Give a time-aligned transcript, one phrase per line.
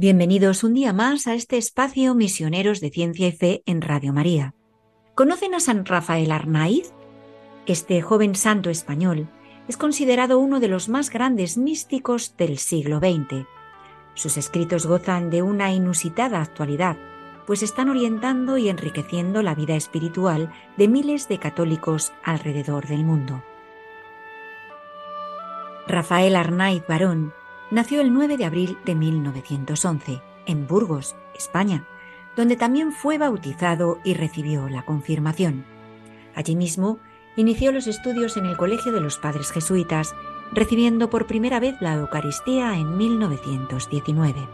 [0.00, 4.54] Bienvenidos un día más a este espacio Misioneros de Ciencia y Fe en Radio María.
[5.14, 6.90] ¿Conocen a San Rafael Arnaiz?
[7.66, 9.28] Este joven santo español
[9.68, 13.46] es considerado uno de los más grandes místicos del siglo XX.
[14.14, 16.96] Sus escritos gozan de una inusitada actualidad,
[17.46, 23.42] pues están orientando y enriqueciendo la vida espiritual de miles de católicos alrededor del mundo.
[25.90, 27.34] Rafael Arnaiz Barón
[27.72, 31.84] nació el 9 de abril de 1911 en Burgos, España,
[32.36, 35.64] donde también fue bautizado y recibió la confirmación.
[36.34, 36.98] Allí mismo
[37.36, 40.14] inició los estudios en el Colegio de los Padres Jesuitas,
[40.52, 44.48] recibiendo por primera vez la Eucaristía en 1919.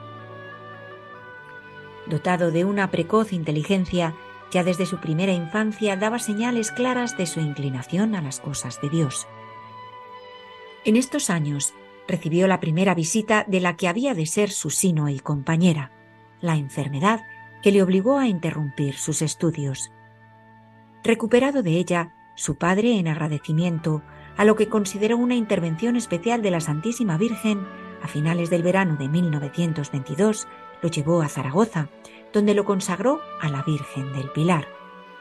[2.06, 4.14] Dotado de una precoz inteligencia,
[4.50, 8.88] ya desde su primera infancia daba señales claras de su inclinación a las cosas de
[8.88, 9.26] Dios.
[10.86, 11.74] En estos años
[12.06, 15.90] recibió la primera visita de la que había de ser su sino y compañera,
[16.40, 17.22] la enfermedad
[17.60, 19.90] que le obligó a interrumpir sus estudios.
[21.02, 24.04] Recuperado de ella, su padre, en agradecimiento
[24.36, 27.66] a lo que consideró una intervención especial de la Santísima Virgen,
[28.00, 30.46] a finales del verano de 1922,
[30.82, 31.88] lo llevó a Zaragoza,
[32.32, 34.68] donde lo consagró a la Virgen del Pilar,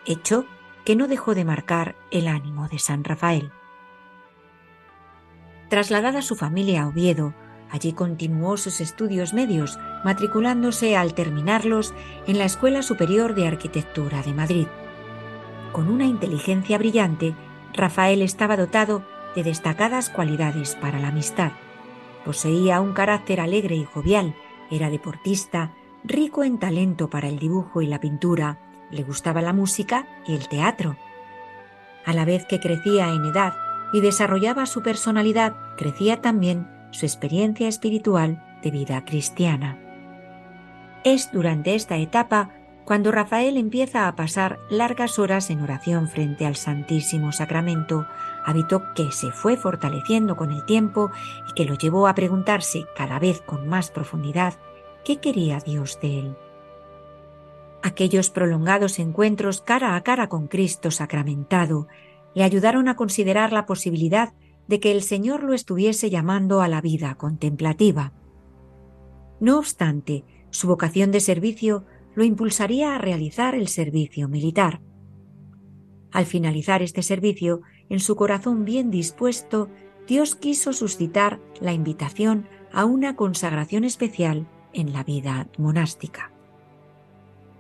[0.05, 0.45] hecho
[0.83, 3.51] que no dejó de marcar el ánimo de San Rafael.
[5.69, 7.33] Trasladada su familia a Oviedo,
[7.71, 11.93] allí continuó sus estudios medios, matriculándose al terminarlos
[12.27, 14.67] en la Escuela Superior de Arquitectura de Madrid.
[15.71, 17.35] Con una inteligencia brillante,
[17.73, 19.03] Rafael estaba dotado
[19.35, 21.51] de destacadas cualidades para la amistad.
[22.23, 24.35] Poseía un carácter alegre y jovial,
[24.69, 25.73] era deportista,
[26.03, 28.59] rico en talento para el dibujo y la pintura,
[28.91, 30.95] le gustaba la música y el teatro.
[32.05, 33.64] A la vez que crecía en edad
[33.95, 39.79] y desarrollaba su personalidad, crecía también su experiencia espiritual de vida cristiana.
[41.05, 42.49] Es durante esta etapa
[42.83, 48.05] cuando Rafael empieza a pasar largas horas en oración frente al Santísimo Sacramento,
[48.43, 51.09] hábito que se fue fortaleciendo con el tiempo
[51.49, 54.55] y que lo llevó a preguntarse cada vez con más profundidad
[55.05, 56.35] qué quería Dios de él.
[57.81, 61.87] Aquellos prolongados encuentros cara a cara con Cristo sacramentado
[62.35, 64.33] le ayudaron a considerar la posibilidad
[64.67, 68.13] de que el Señor lo estuviese llamando a la vida contemplativa.
[69.39, 74.81] No obstante, su vocación de servicio lo impulsaría a realizar el servicio militar.
[76.11, 79.69] Al finalizar este servicio, en su corazón bien dispuesto,
[80.07, 86.34] Dios quiso suscitar la invitación a una consagración especial en la vida monástica.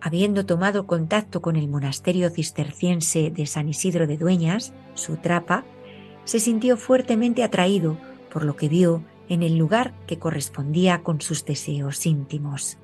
[0.05, 5.65] Habiendo tomado contacto con el monasterio cisterciense de San Isidro de Dueñas, su trapa,
[6.25, 7.97] se sintió fuertemente atraído
[8.31, 12.77] por lo que vio en el lugar que correspondía con sus deseos íntimos.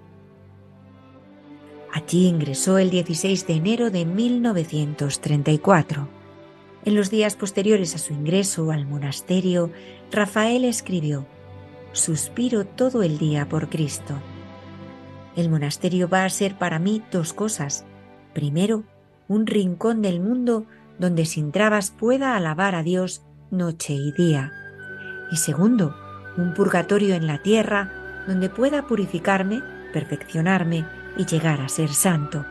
[1.93, 6.07] Allí ingresó el 16 de enero de 1934.
[6.85, 9.69] En los días posteriores a su ingreso al monasterio,
[10.09, 11.27] Rafael escribió,
[11.91, 14.15] Suspiro todo el día por Cristo.
[15.36, 17.86] El monasterio va a ser para mí dos cosas.
[18.34, 18.84] Primero,
[19.28, 20.66] un rincón del mundo
[21.00, 24.52] donde sin trabas pueda alabar a Dios noche y día.
[25.31, 25.96] Y segundo,
[26.38, 29.62] un purgatorio en la tierra donde pueda purificarme,
[29.94, 30.86] perfeccionarme
[31.18, 32.46] y llegar a ser santo.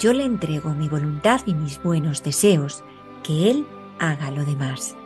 [0.00, 2.84] Yo le entrego mi voluntad y mis buenos deseos,
[3.22, 3.66] que Él
[3.98, 4.96] haga lo demás.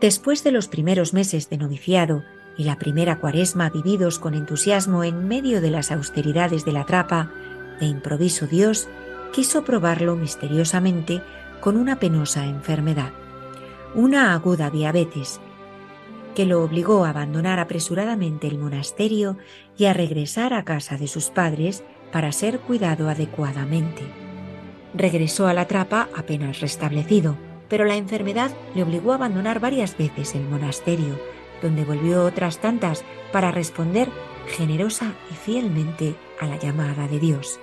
[0.00, 2.22] Después de los primeros meses de noviciado
[2.56, 7.30] y la primera cuaresma vividos con entusiasmo en medio de las austeridades de la trapa,
[7.80, 8.88] de improviso Dios
[9.32, 11.22] quiso probarlo misteriosamente
[11.60, 13.12] con una penosa enfermedad,
[13.94, 15.40] una aguda diabetes,
[16.34, 19.38] que lo obligó a abandonar apresuradamente el monasterio
[19.76, 21.82] y a regresar a casa de sus padres
[22.12, 24.02] para ser cuidado adecuadamente.
[24.94, 27.36] Regresó a la trapa apenas restablecido,
[27.68, 31.18] pero la enfermedad le obligó a abandonar varias veces el monasterio,
[31.62, 34.08] donde volvió otras tantas para responder
[34.46, 37.60] generosa y fielmente a la llamada de Dios.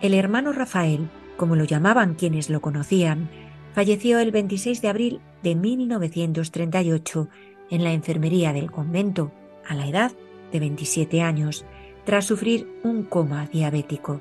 [0.00, 3.30] El hermano Rafael, como lo llamaban quienes lo conocían,
[3.74, 7.28] falleció el 26 de abril de 1938
[7.70, 9.32] en la enfermería del convento,
[9.66, 10.12] a la edad
[10.52, 11.64] de 27 años,
[12.04, 14.20] tras sufrir un coma diabético.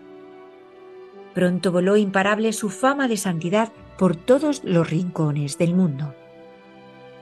[1.34, 6.16] Pronto voló imparable su fama de santidad por todos los rincones del mundo.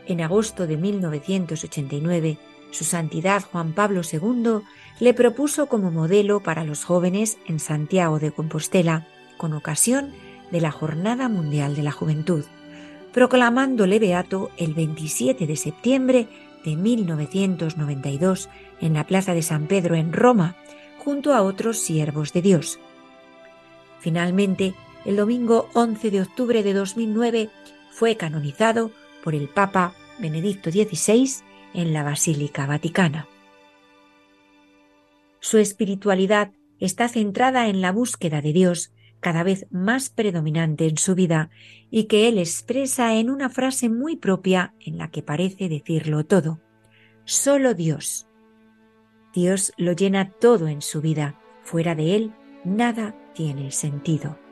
[0.05, 2.38] En agosto de 1989,
[2.71, 4.61] su santidad Juan Pablo II
[5.00, 9.07] le propuso como modelo para los jóvenes en Santiago de Compostela,
[9.38, 10.11] con ocasión
[10.51, 12.45] de la Jornada Mundial de la Juventud,
[13.13, 16.27] proclamándole beato el 27 de septiembre
[16.65, 18.49] de 1992
[18.81, 20.56] en la Plaza de San Pedro en Roma,
[20.97, 22.79] junto a otros siervos de Dios.
[23.99, 24.73] Finalmente,
[25.06, 27.49] el domingo 11 de octubre de 2009
[27.91, 28.91] fue canonizado
[29.23, 31.43] por el Papa Benedicto XVI
[31.73, 33.27] en la Basílica Vaticana.
[35.39, 41.15] Su espiritualidad está centrada en la búsqueda de Dios cada vez más predominante en su
[41.15, 41.49] vida
[41.89, 46.59] y que él expresa en una frase muy propia en la que parece decirlo todo.
[47.23, 48.27] Solo Dios.
[49.33, 51.39] Dios lo llena todo en su vida.
[51.61, 52.33] Fuera de él,
[52.65, 54.43] nada tiene sentido.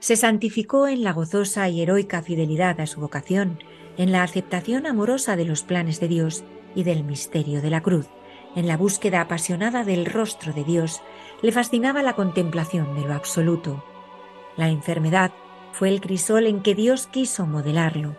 [0.00, 3.58] Se santificó en la gozosa y heroica fidelidad a su vocación,
[3.98, 6.42] en la aceptación amorosa de los planes de Dios
[6.74, 8.08] y del misterio de la cruz,
[8.56, 11.02] en la búsqueda apasionada del rostro de Dios,
[11.42, 13.84] le fascinaba la contemplación de lo absoluto.
[14.56, 15.32] La enfermedad
[15.72, 18.16] fue el crisol en que Dios quiso modelarlo.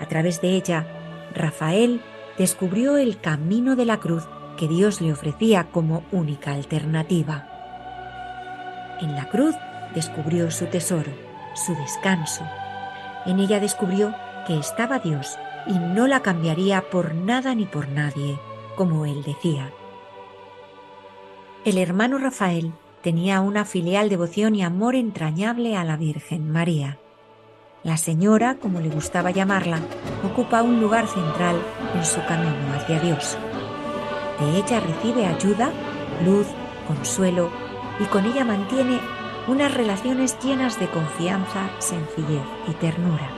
[0.00, 0.86] A través de ella,
[1.34, 2.02] Rafael
[2.36, 4.24] descubrió el camino de la cruz
[4.56, 7.48] que Dios le ofrecía como única alternativa.
[9.00, 9.54] En la cruz
[9.94, 11.12] descubrió su tesoro,
[11.54, 12.44] su descanso.
[13.26, 14.14] En ella descubrió
[14.46, 18.38] que estaba Dios y no la cambiaría por nada ni por nadie,
[18.76, 19.70] como él decía.
[21.64, 22.72] El hermano Rafael
[23.02, 26.98] tenía una filial devoción y amor entrañable a la Virgen María.
[27.84, 29.80] La señora, como le gustaba llamarla,
[30.24, 31.56] ocupa un lugar central
[31.94, 33.36] en su camino hacia Dios.
[34.40, 35.70] De ella recibe ayuda,
[36.24, 36.46] luz,
[36.86, 37.50] consuelo
[38.00, 38.98] y con ella mantiene
[39.48, 43.30] unas relaciones llenas de confianza, sencillez y ternura.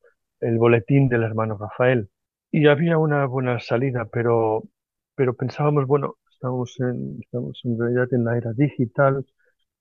[0.40, 2.10] el boletín del hermano Rafael.
[2.50, 4.64] Y había una buena salida, pero,
[5.16, 9.24] pero pensábamos, bueno, estamos en, estamos en realidad en la era digital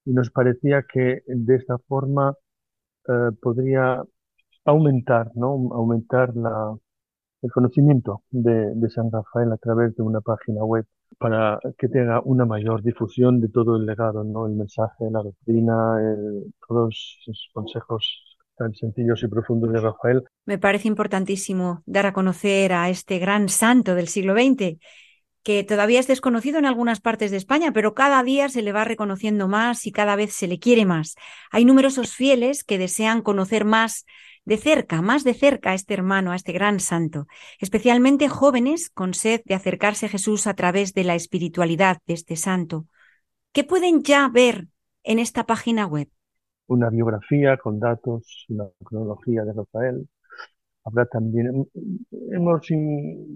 [0.06, 2.36] y nos parecía que de esta forma
[3.08, 4.04] eh, podría
[4.66, 5.70] aumentar, ¿no?
[5.74, 6.76] Aumentar la,
[7.42, 10.86] el conocimiento de, de, San Rafael a través de una página web
[11.18, 14.48] para que tenga una mayor difusión de todo el legado, ¿no?
[14.48, 15.98] El mensaje, la doctrina,
[16.68, 20.24] todos esos consejos tan sencillos y profundos de Rafael.
[20.46, 24.78] Me parece importantísimo dar a conocer a este gran santo del siglo XX,
[25.44, 28.86] que todavía es desconocido en algunas partes de España, pero cada día se le va
[28.86, 31.16] reconociendo más y cada vez se le quiere más.
[31.52, 34.06] Hay numerosos fieles que desean conocer más
[34.46, 37.28] de cerca, más de cerca a este hermano, a este gran santo,
[37.60, 42.36] especialmente jóvenes con sed de acercarse a Jesús a través de la espiritualidad de este
[42.36, 42.88] santo.
[43.52, 44.68] ¿Qué pueden ya ver
[45.04, 46.10] en esta página web?
[46.68, 50.08] Una biografía con datos, una cronología de Rafael.
[50.86, 51.68] Habrá también,
[52.32, 52.68] hemos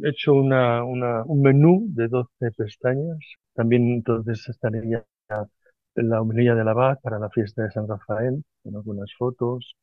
[0.03, 3.19] hecho una, un menú de 12 pestañas.
[3.53, 5.05] También entonces estaría
[5.95, 9.75] la homilía de la abad para la fiesta de San Rafael, con algunas fotos,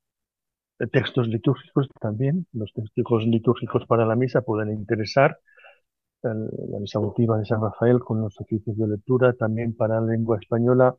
[0.93, 2.47] textos litúrgicos también.
[2.53, 5.39] Los textos litúrgicos para la misa pueden interesar.
[6.23, 10.39] la misa votiva de San Rafael con los oficios de lectura, también para la lengua
[10.41, 10.97] española,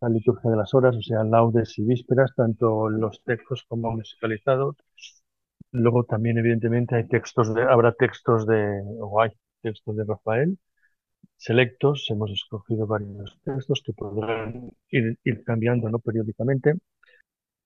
[0.00, 4.76] la liturgia de las horas, o sea, laudes y vísperas, tanto los textos como musicalizados.
[5.72, 9.30] Luego también, evidentemente, hay textos de, habrá textos de, o hay
[9.62, 10.58] textos de Rafael,
[11.36, 15.98] selectos, hemos escogido varios textos que podrán ir, cambiando ¿no?
[16.00, 16.74] periódicamente.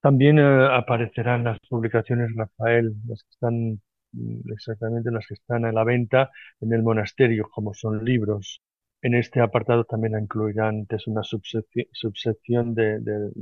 [0.00, 3.80] También eh, aparecerán las publicaciones Rafael, las que están
[4.12, 6.30] mm, exactamente las que están a la venta
[6.61, 8.62] en el monasterio, como son libros.
[9.02, 13.32] En este apartado también incluirán antes una subsección, de, de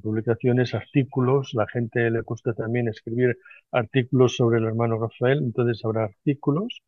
[0.00, 1.54] publicaciones, artículos.
[1.54, 3.38] La gente le gusta también escribir
[3.72, 6.82] artículos sobre el hermano Rafael, entonces habrá artículos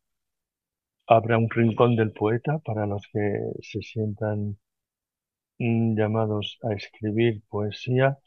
[1.07, 3.19] Habrá un rincón del poeta para los que
[3.61, 4.57] se sientan
[5.59, 8.17] mm, llamados a escribir poesía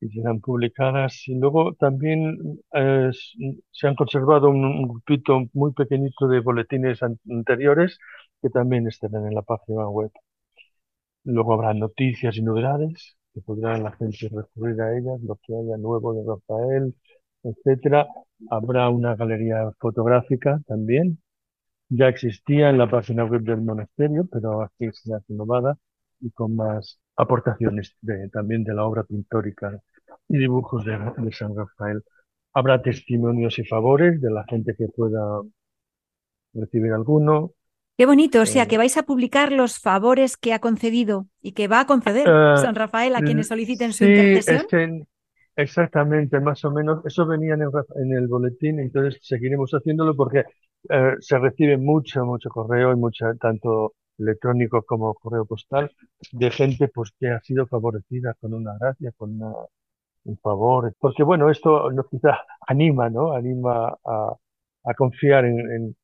[0.00, 1.26] y serán publicadas.
[1.28, 2.38] Y luego también
[3.72, 7.98] se han conservado un, grupito muy pequeñito de boletines anteriores
[8.42, 10.10] que también estarán en la página web.
[11.24, 15.76] Luego habrá noticias y novedades que podrá la gente recurrir a ellas, lo que haya
[15.76, 16.94] nuevo de Rafael,
[17.42, 18.06] etcétera.
[18.50, 21.18] Habrá una galería fotográfica también
[21.88, 25.78] ya existía en la página web del monasterio, pero aquí se ha renovada
[26.20, 29.80] y con más aportaciones de, también de la obra pictórica
[30.28, 30.98] y dibujos de,
[31.32, 32.02] San Rafael.
[32.52, 35.42] Habrá testimonios y favores de la gente que pueda
[36.54, 37.52] recibir alguno.
[37.96, 41.68] Qué bonito, o sea, que vais a publicar los favores que ha concedido y que
[41.68, 45.06] va a conceder eh, San Rafael a quienes soliciten su intercesión.
[45.56, 47.06] exactamente, más o menos.
[47.06, 50.42] Eso venía en el, en el boletín, entonces seguiremos haciéndolo porque
[50.90, 55.90] eh, se recibe mucho, mucho correo y mucho, tanto electrónico como correo postal,
[56.32, 59.40] de gente pues que ha sido favorecida con una gracia, con
[60.24, 60.92] un favor.
[60.98, 63.32] Porque bueno, esto nos quizá anima, ¿no?
[63.32, 64.34] Anima a,
[64.84, 65.96] a confiar en, en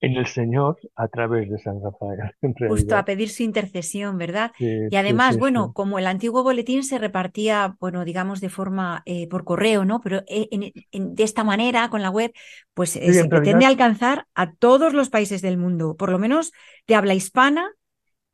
[0.00, 2.18] el Señor a través de San Rafael.
[2.68, 4.52] Justo a pedir su intercesión, ¿verdad?
[4.58, 9.44] y además, bueno, como el antiguo boletín se repartía, bueno, digamos de forma eh, por
[9.44, 10.00] correo, ¿no?
[10.00, 10.48] Pero eh,
[10.92, 12.32] de esta manera, con la web,
[12.74, 16.52] pues eh, se pretende alcanzar a todos los países del mundo, por lo menos
[16.86, 17.72] de habla hispana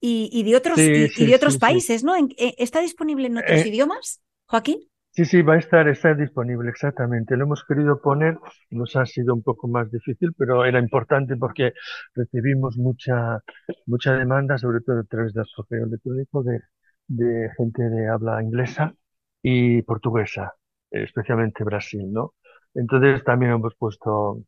[0.01, 2.15] y, de otros, y, de otros países, ¿no?
[2.37, 4.81] ¿Está disponible en otros idiomas, Joaquín?
[5.15, 7.37] Sí, sí, va a estar, está disponible, exactamente.
[7.37, 8.39] Lo hemos querido poner,
[8.71, 11.75] nos ha sido un poco más difícil, pero era importante porque
[12.15, 13.41] recibimos mucha,
[13.87, 16.61] mucha demanda, sobre todo a través del correo electrónico, de,
[17.09, 18.95] de gente de habla inglesa
[19.43, 20.55] y portuguesa,
[20.91, 22.33] especialmente Brasil, ¿no?
[22.75, 24.43] Entonces también hemos puesto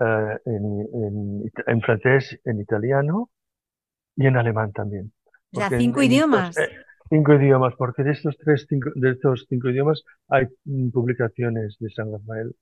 [0.00, 3.30] eh, en, en, francés, en italiano
[4.16, 5.12] y en alemán también.
[5.52, 6.56] O sea, cinco idiomas.
[6.58, 6.68] Eh,
[7.08, 11.88] Cinco idiomas, porque de estos tres cinco, de estos cinco idiomas hay mm, publicaciones de
[11.90, 12.54] San Rafael.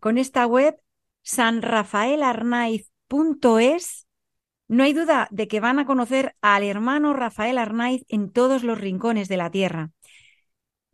[0.00, 0.74] Con esta web,
[1.22, 4.06] sanrafaelarnaiz.es,
[4.68, 8.80] no hay duda de que van a conocer al hermano Rafael Arnaiz en todos los
[8.80, 9.90] rincones de la tierra.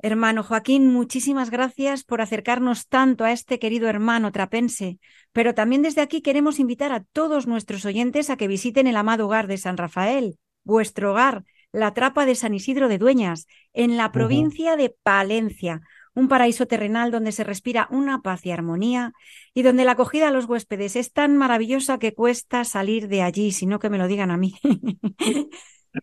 [0.00, 4.98] Hermano Joaquín, muchísimas gracias por acercarnos tanto a este querido hermano trapense,
[5.32, 9.26] pero también desde aquí queremos invitar a todos nuestros oyentes a que visiten el amado
[9.26, 14.12] hogar de San Rafael, vuestro hogar, la Trapa de San Isidro de Dueñas, en la
[14.12, 15.80] provincia de Palencia,
[16.14, 19.12] un paraíso terrenal donde se respira una paz y armonía
[19.54, 23.52] y donde la acogida a los huéspedes es tan maravillosa que cuesta salir de allí,
[23.52, 24.54] sino que me lo digan a mí.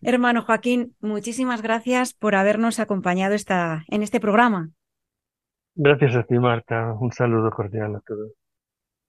[0.02, 4.70] Hermano Joaquín, muchísimas gracias por habernos acompañado esta, en este programa.
[5.74, 6.94] Gracias a ti, Marta.
[6.98, 8.32] Un saludo cordial a todos.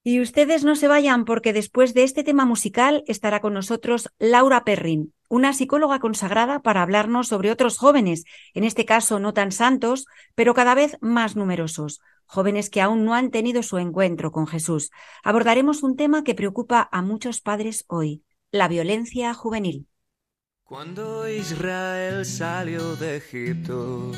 [0.09, 4.63] Y ustedes no se vayan porque después de este tema musical estará con nosotros Laura
[4.63, 8.23] Perrin, una psicóloga consagrada para hablarnos sobre otros jóvenes,
[8.53, 13.15] en este caso no tan santos, pero cada vez más numerosos, jóvenes que aún no
[13.15, 14.91] han tenido su encuentro con Jesús.
[15.25, 19.87] Abordaremos un tema que preocupa a muchos padres hoy, la violencia juvenil.
[20.63, 24.13] Cuando Israel salió de Egipto,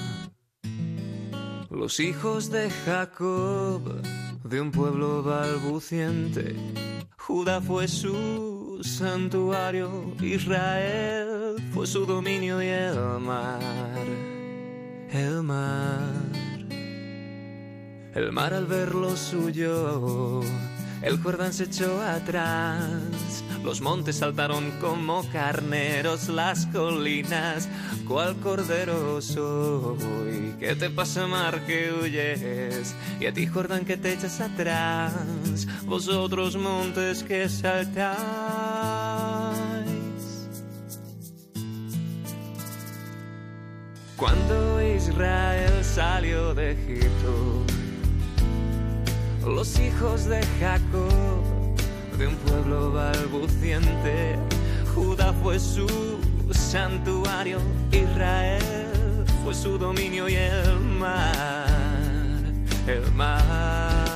[1.72, 4.03] los hijos de Jacob
[4.43, 6.55] de un pueblo balbuciente.
[7.17, 13.60] Judá fue su santuario, Israel fue su dominio y el mar,
[15.12, 16.13] el mar,
[18.15, 20.41] el mar al ver lo suyo
[21.01, 22.91] el Jordán se echó atrás,
[23.63, 27.68] los montes saltaron como carneros, las colinas,
[28.08, 30.56] cual cordero soy.
[30.60, 32.96] ¿Qué te pasa, mar, que huyes?
[33.20, 35.13] Y a ti, Jordán, que te echas atrás,
[35.86, 38.20] vosotros montes que saltáis.
[44.16, 47.63] Cuando Israel salió de Egipto,
[49.46, 51.59] los hijos de Jacob,
[52.20, 54.36] de un pueblo balbuciente.
[54.94, 55.88] Judá fue su
[56.52, 57.60] santuario,
[57.92, 58.62] Israel
[59.44, 61.66] fue su dominio y el mar,
[62.88, 64.09] el mar.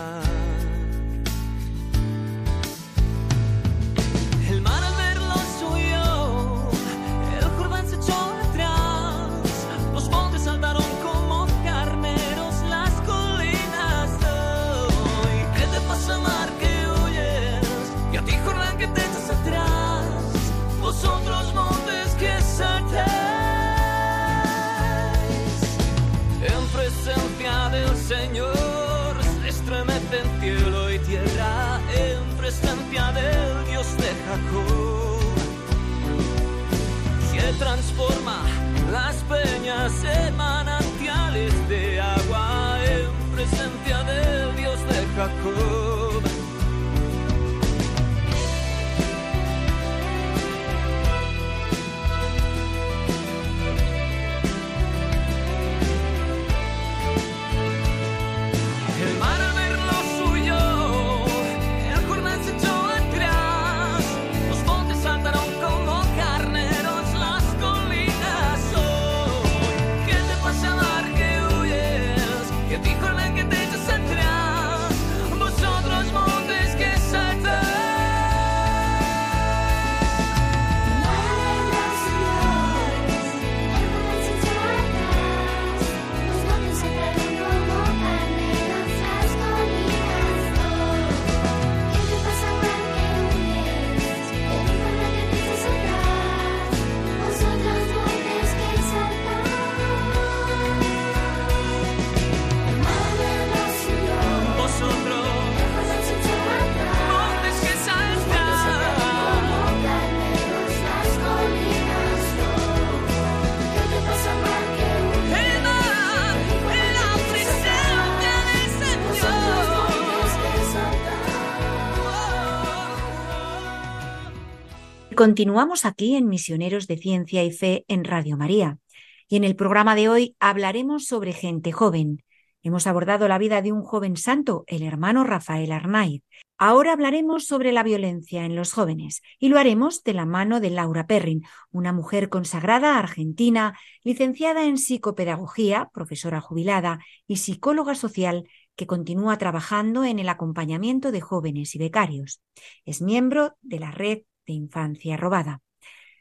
[125.15, 128.79] Continuamos aquí en Misioneros de Ciencia y Fe en Radio María.
[129.27, 132.23] Y en el programa de hoy hablaremos sobre gente joven.
[132.63, 136.23] Hemos abordado la vida de un joven santo, el hermano Rafael Arnaiz.
[136.57, 140.69] Ahora hablaremos sobre la violencia en los jóvenes y lo haremos de la mano de
[140.69, 148.87] Laura Perrin, una mujer consagrada argentina, licenciada en psicopedagogía, profesora jubilada y psicóloga social que
[148.87, 152.41] continúa trabajando en el acompañamiento de jóvenes y becarios.
[152.85, 155.61] Es miembro de la Red de Infancia Robada.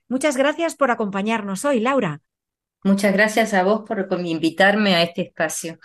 [0.08, 2.22] Muchas gracias por acompañarnos hoy, Laura.
[2.84, 5.78] Muchas gracias a vos por invitarme a este espacio.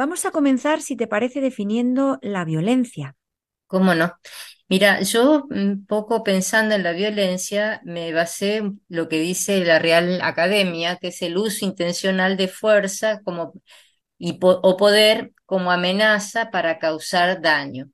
[0.00, 3.16] Vamos a comenzar, si te parece, definiendo la violencia.
[3.66, 4.12] ¿Cómo no?
[4.68, 9.78] Mira, yo un poco pensando en la violencia, me basé en lo que dice la
[9.78, 13.54] Real Academia, que es el uso intencional de fuerza como,
[14.18, 17.90] y po- o poder como amenaza para causar daño.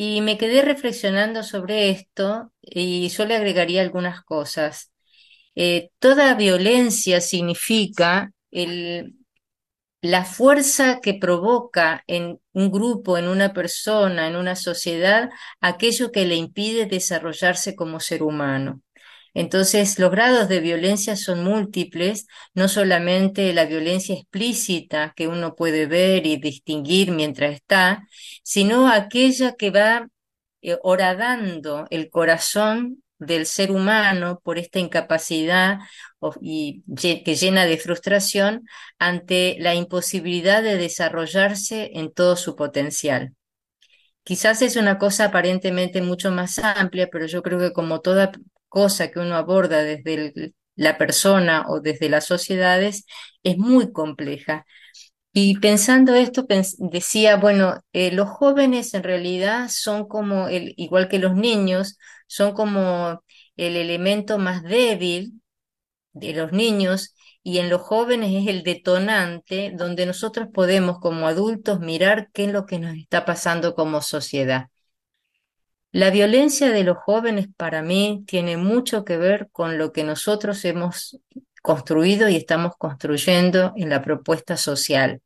[0.00, 4.92] Y me quedé reflexionando sobre esto y yo le agregaría algunas cosas.
[5.56, 8.30] Eh, toda violencia significa
[10.00, 15.30] la fuerza que provoca en un grupo, en una persona, en una sociedad,
[15.60, 18.80] aquello que le impide desarrollarse como ser humano.
[19.34, 25.86] Entonces, los grados de violencia son múltiples, no solamente la violencia explícita que uno puede
[25.86, 28.06] ver y distinguir mientras está,
[28.42, 30.08] sino aquella que va
[30.62, 35.78] eh, horadando el corazón del ser humano por esta incapacidad
[36.40, 38.64] y que llena de frustración
[38.98, 43.34] ante la imposibilidad de desarrollarse en todo su potencial.
[44.22, 48.32] Quizás es una cosa aparentemente mucho más amplia, pero yo creo que como toda
[48.68, 53.04] cosa que uno aborda desde la persona o desde las sociedades,
[53.42, 54.66] es muy compleja.
[55.32, 56.46] Y pensando esto,
[56.78, 62.52] decía, bueno, eh, los jóvenes en realidad son como, el, igual que los niños, son
[62.54, 63.22] como
[63.56, 65.40] el elemento más débil
[66.12, 71.80] de los niños y en los jóvenes es el detonante donde nosotros podemos como adultos
[71.80, 74.68] mirar qué es lo que nos está pasando como sociedad.
[75.90, 80.64] La violencia de los jóvenes para mí tiene mucho que ver con lo que nosotros
[80.66, 81.18] hemos
[81.62, 85.22] construido y estamos construyendo en la propuesta social.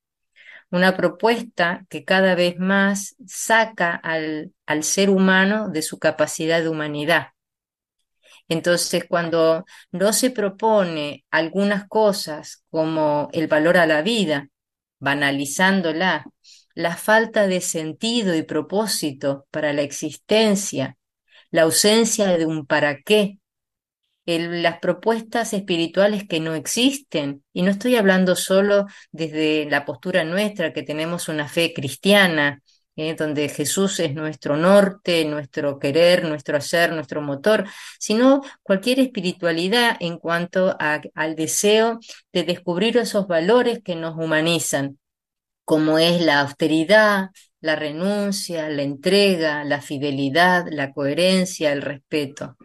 [0.71, 6.69] Una propuesta que cada vez más saca al, al ser humano de su capacidad de
[6.69, 7.29] humanidad.
[8.49, 14.49] Entonces, cuando no se propone algunas cosas como el valor a la vida,
[14.99, 16.25] banalizándola,
[16.75, 20.97] la falta de sentido y propósito para la existencia,
[21.51, 23.39] la ausencia de un para qué,
[24.25, 30.73] las propuestas espirituales que no existen, y no estoy hablando solo desde la postura nuestra,
[30.73, 32.63] que tenemos una fe cristiana,
[32.95, 37.65] eh, donde Jesús es nuestro norte, nuestro querer, nuestro hacer, nuestro motor,
[37.99, 41.99] sino cualquier espiritualidad en cuanto al deseo
[42.33, 44.99] de descubrir esos valores que nos humanizan,
[45.65, 52.57] como es la austeridad, la renuncia, la entrega, la fidelidad, la coherencia, el respeto.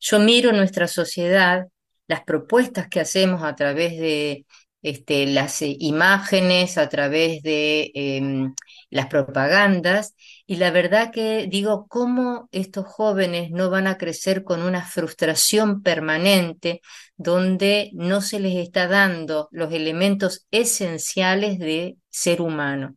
[0.00, 1.66] Yo miro nuestra sociedad,
[2.08, 4.46] las propuestas que hacemos a través de
[4.84, 8.54] este, las eh, imágenes, a través de em,
[8.90, 10.14] las propagandas,
[10.46, 15.82] y la verdad que digo, ¿cómo estos jóvenes no van a crecer con una frustración
[15.82, 16.82] permanente
[17.16, 22.96] donde no se les está dando los elementos esenciales de ser humano?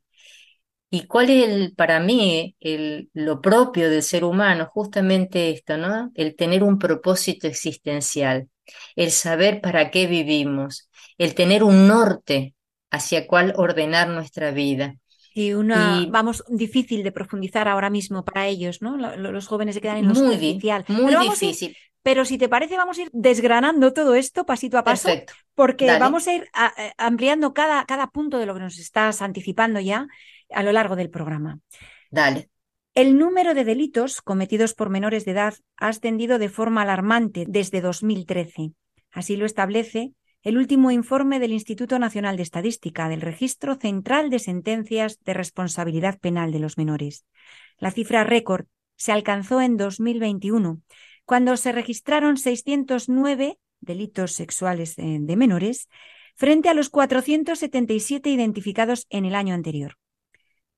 [0.89, 4.69] ¿Y cuál es el, para mí el, lo propio del ser humano?
[4.71, 6.11] Justamente esto, ¿no?
[6.15, 8.47] El tener un propósito existencial,
[8.95, 12.53] el saber para qué vivimos, el tener un norte
[12.89, 14.95] hacia cuál ordenar nuestra vida.
[15.33, 18.97] Y una, vamos, difícil de profundizar ahora mismo para ellos, ¿no?
[18.97, 20.37] Los jóvenes se quedan en lo muy.
[20.87, 21.75] Muy difícil.
[22.07, 25.09] Pero si te parece, vamos a ir desgranando todo esto pasito a paso,
[25.55, 26.49] porque vamos a ir
[26.97, 30.07] ampliando cada, cada punto de lo que nos estás anticipando ya
[30.49, 31.59] a lo largo del programa.
[32.09, 32.49] Dale.
[32.93, 37.81] El número de delitos cometidos por menores de edad ha ascendido de forma alarmante desde
[37.81, 38.71] 2013.
[39.11, 44.39] Así lo establece el último informe del Instituto Nacional de Estadística del Registro Central de
[44.39, 47.25] Sentencias de Responsabilidad Penal de los Menores.
[47.79, 48.65] La cifra récord
[48.95, 50.81] se alcanzó en 2021,
[51.27, 55.89] cuando se registraron 609 delitos sexuales de menores
[56.37, 59.97] frente a los 477 identificados en el año anterior.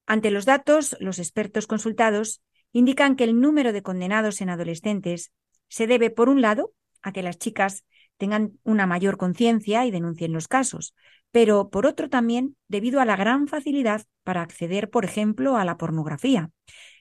[0.08, 5.32] Ante los datos, los expertos consultados indican que el número de condenados en adolescentes
[5.68, 7.86] se debe, por un lado, a que las chicas
[8.18, 10.96] tengan una mayor conciencia y denuncien los casos,
[11.30, 15.78] pero por otro también debido a la gran facilidad para acceder, por ejemplo, a la
[15.78, 16.50] pornografía.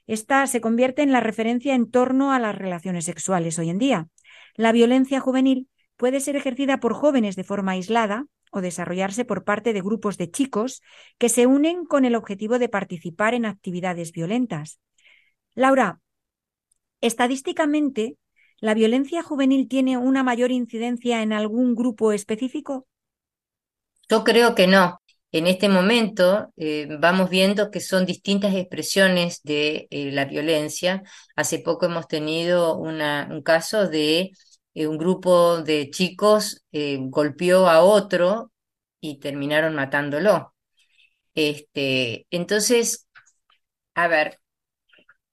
[0.09, 4.09] Esta se convierte en la referencia en torno a las relaciones sexuales hoy en día.
[4.55, 5.69] La violencia juvenil
[5.99, 10.31] puede ser ejercida por jóvenes de forma aislada o desarrollarse por parte de grupos de
[10.31, 10.81] chicos
[11.19, 14.81] que se unen con el objetivo de participar en actividades violentas.
[15.55, 16.01] Laura,
[17.03, 18.17] estadísticamente,
[18.61, 22.87] ¿la violencia juvenil tiene una mayor incidencia en algún grupo específico?
[24.09, 25.03] Yo creo que no.
[25.31, 31.03] En este momento eh, vamos viendo que son distintas expresiones de eh, la violencia.
[31.37, 34.31] Hace poco hemos tenido un caso de
[34.75, 38.53] eh, un grupo de chicos golpeó a otro
[39.01, 40.55] y terminaron matándolo.
[41.35, 43.07] Este, entonces,
[43.95, 44.39] a ver,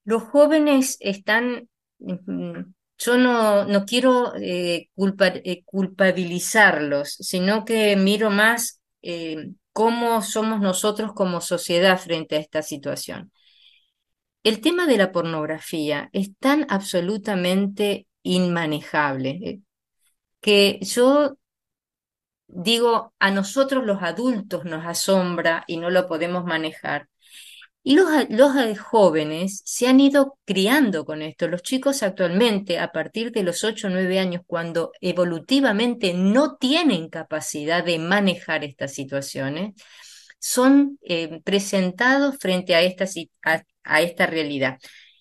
[0.04, 4.32] los jóvenes están, yo no, no quiero
[5.64, 8.80] culpabilizarlos, sino que miro más
[9.76, 13.30] cómo somos nosotros como sociedad frente a esta situación.
[14.42, 19.60] El tema de la pornografía es tan absolutamente inmanejable, eh,
[20.40, 21.36] que yo
[22.48, 27.08] digo, a nosotros los adultos nos asombra y no lo podemos manejar.
[27.88, 31.46] Y los, los jóvenes se han ido criando con esto.
[31.46, 37.08] Los chicos actualmente, a partir de los 8 o 9 años, cuando evolutivamente no tienen
[37.08, 39.74] capacidad de manejar estas situaciones,
[40.40, 43.04] son eh, presentados frente a esta,
[43.84, 44.80] a esta realidad.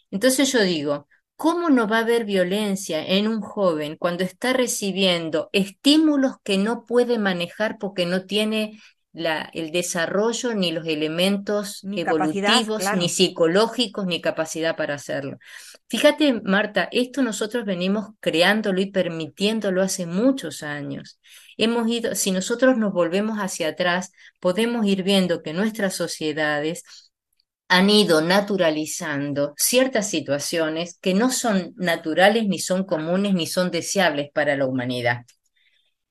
[0.10, 5.50] Entonces yo digo, ¿Cómo no va a haber violencia en un joven cuando está recibiendo
[5.52, 8.80] estímulos que no puede manejar porque no tiene
[9.16, 15.38] la, el desarrollo ni los elementos evolutivos, ni psicológicos, ni capacidad para hacerlo?
[15.88, 21.20] Fíjate, Marta, esto nosotros venimos creándolo y permitiéndolo hace muchos años.
[21.58, 26.84] Hemos ido, si nosotros nos volvemos hacia atrás, podemos ir viendo que nuestras sociedades
[27.70, 34.30] han ido naturalizando ciertas situaciones que no son naturales, ni son comunes, ni son deseables
[34.34, 35.22] para la humanidad.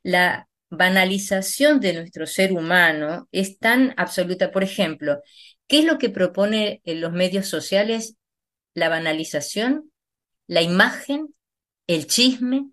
[0.03, 4.50] La banalización de nuestro ser humano es tan absoluta.
[4.50, 5.22] Por ejemplo,
[5.66, 8.16] ¿qué es lo que propone en los medios sociales?
[8.74, 9.90] La banalización,
[10.46, 11.34] la imagen,
[11.87, 12.58] el chisme.
[12.58, 12.72] O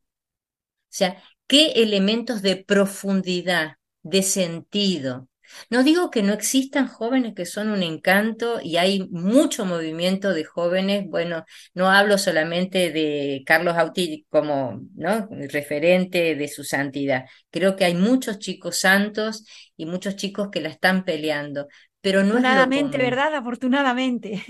[0.89, 5.29] sea, ¿qué elementos de profundidad, de sentido,
[5.69, 10.43] no digo que no existan jóvenes que son un encanto y hay mucho movimiento de
[10.43, 11.05] jóvenes.
[11.07, 15.27] Bueno, no hablo solamente de Carlos Auti como ¿no?
[15.49, 17.25] referente de su santidad.
[17.49, 19.45] Creo que hay muchos chicos santos
[19.77, 21.67] y muchos chicos que la están peleando.
[22.01, 23.35] Pero no Afortunadamente, ¿verdad?
[23.35, 24.43] Afortunadamente.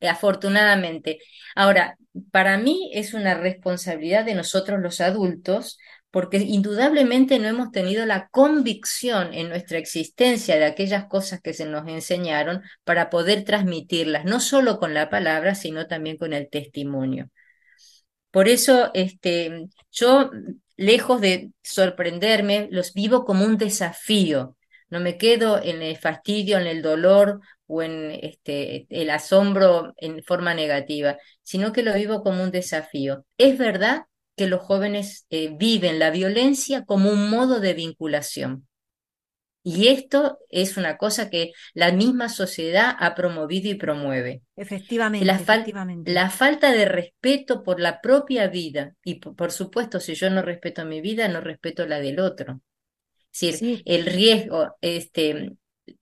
[0.00, 1.18] Afortunadamente.
[1.54, 1.96] Ahora,
[2.30, 5.78] para mí es una responsabilidad de nosotros los adultos
[6.12, 11.64] porque indudablemente no hemos tenido la convicción en nuestra existencia de aquellas cosas que se
[11.64, 17.30] nos enseñaron para poder transmitirlas, no solo con la palabra, sino también con el testimonio.
[18.30, 20.30] Por eso, este, yo,
[20.76, 24.56] lejos de sorprenderme, los vivo como un desafío.
[24.90, 30.22] No me quedo en el fastidio, en el dolor o en este, el asombro en
[30.22, 33.24] forma negativa, sino que lo vivo como un desafío.
[33.38, 34.04] Es verdad
[34.36, 38.66] que los jóvenes eh, viven la violencia como un modo de vinculación.
[39.64, 44.42] Y esto es una cosa que la misma sociedad ha promovido y promueve.
[44.56, 46.12] Efectivamente, La, fal- efectivamente.
[46.12, 48.94] la falta de respeto por la propia vida.
[49.04, 52.60] Y por, por supuesto, si yo no respeto mi vida, no respeto la del otro.
[53.32, 55.52] Es decir, Sí, el riesgo, este,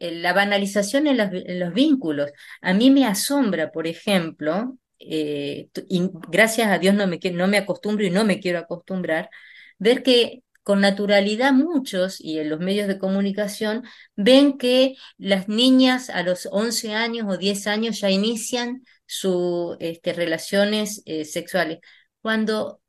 [0.00, 2.32] la banalización en los vínculos.
[2.62, 7.58] A mí me asombra, por ejemplo, eh, y gracias a Dios no me, no me
[7.58, 9.30] acostumbro y no me quiero acostumbrar,
[9.78, 13.82] ver que con naturalidad muchos y en los medios de comunicación
[14.14, 20.12] ven que las niñas a los 11 años o 10 años ya inician sus este,
[20.12, 21.78] relaciones eh, sexuales,
[22.20, 22.80] cuando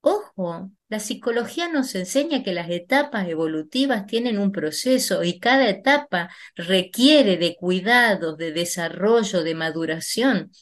[0.00, 6.30] Ojo, la psicología nos enseña que las etapas evolutivas tienen un proceso y cada etapa
[6.54, 10.52] requiere de cuidados, de desarrollo, de maduración.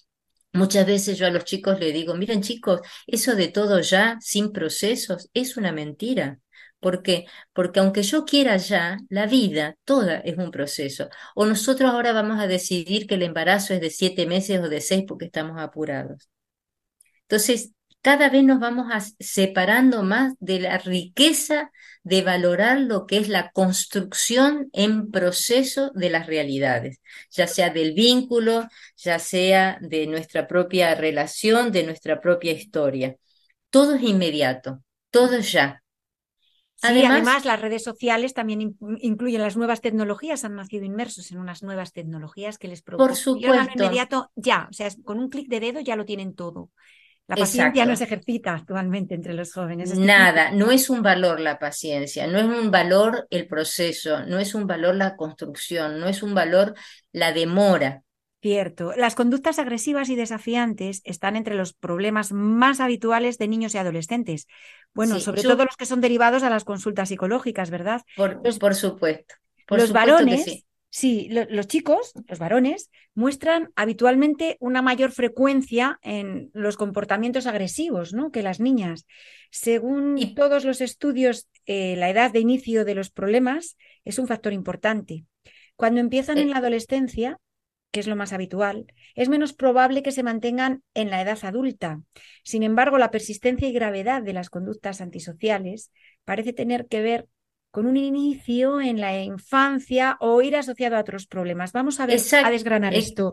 [0.57, 4.53] Muchas veces yo a los chicos les digo, miren chicos, eso de todo ya, sin
[4.53, 6.41] procesos, es una mentira.
[6.81, 11.09] Porque aunque yo quiera ya, la vida toda es un proceso.
[11.35, 14.81] O nosotros ahora vamos a decidir que el embarazo es de siete meses o de
[14.81, 16.29] seis porque estamos apurados.
[17.23, 17.73] Entonces,
[18.07, 21.71] cada vez nos vamos a- separando más de la riqueza
[22.05, 27.95] de valorar lo que es la construcción en proceso de las realidades, ya sea del
[27.95, 33.17] vínculo, ya sea de nuestra propia relación, de nuestra propia historia.
[33.71, 35.83] Todo es inmediato, todo es ya.
[36.75, 41.31] sí, Además, además las redes sociales también in- incluyen las nuevas tecnologías, han nacido inmersos
[41.33, 45.19] en unas nuevas tecnologías que les por proporcionan lo supuesto, inmediato ya, o sea, con
[45.19, 46.71] un clic de dedo ya lo tienen todo.
[47.29, 49.99] La paciencia no se ejercita actualmente entre los jóvenes, es.
[49.99, 54.55] Nada, no es un valor la paciencia, no es un valor el proceso, no es
[54.55, 56.75] un valor la construcción, no es un valor
[57.13, 58.03] la demora.
[58.43, 58.93] Cierto.
[58.97, 64.47] Las conductas agresivas y desafiantes están entre los problemas más habituales de niños y adolescentes.
[64.95, 68.03] Bueno, Sí, sobre yo, todo los que son derivados a las consultas psicológicas, ¿verdad?
[68.15, 69.35] por, Los, por supuesto,
[69.67, 70.65] por los supuesto varones, sí.
[70.97, 78.15] Sí, lo- los chicos, los varones, muestran habitualmente una mayor frecuencia en los comportamientos agresivos,
[78.15, 78.31] ¿no?
[78.31, 79.07] que las niñas.
[79.51, 84.55] Según todos los estudios, eh, la edad de inicio de los problemas es un factor
[84.55, 85.27] importante.
[85.77, 87.39] Cuando empiezan en eh, la adolescencia,
[87.91, 92.01] que es lo más habitual, es menos probable que se mantengan en la edad adulta.
[92.43, 95.91] Sin embargo, la persistencia y gravedad de las conductas antisociales
[96.25, 97.29] parece tener que ver
[97.77, 101.73] con un inicio en la infancia o ir asociado a otros problemas.
[101.79, 103.25] Vamos a ver, a desgranar ex- esto.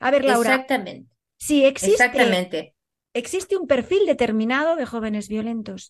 [0.00, 1.08] A ver, Laura, exactamente,
[1.46, 2.74] si existe, exactamente.
[3.22, 5.80] existe un perfil determinado de jóvenes violentos.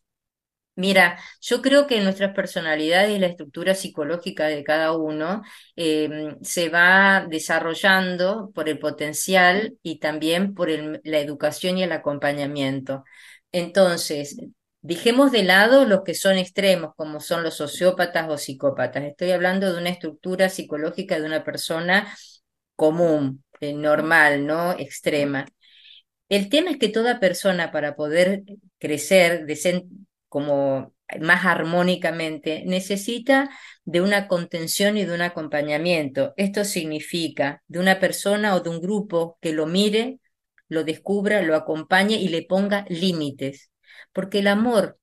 [0.77, 5.43] Mira, yo creo que nuestras personalidades y la estructura psicológica de cada uno
[5.77, 11.93] eh, se va desarrollando por el potencial y también por el- la educación y el
[11.93, 13.05] acompañamiento.
[13.53, 14.37] Entonces,
[14.85, 19.05] dejemos de lado los que son extremos, como son los sociópatas o psicópatas.
[19.05, 22.15] Estoy hablando de una estructura psicológica de una persona
[22.77, 25.47] común, eh, normal, no extrema.
[26.29, 28.43] El tema es que toda persona para poder
[28.79, 29.47] crecer
[30.29, 33.51] como más armónicamente necesita
[33.87, 36.35] de una contención y de un acompañamiento.
[36.37, 40.21] Esto significa de una persona o de un grupo que lo mire,
[40.69, 43.71] lo descubra, lo acompañe y le ponga límites.
[44.13, 44.99] Porque el amor,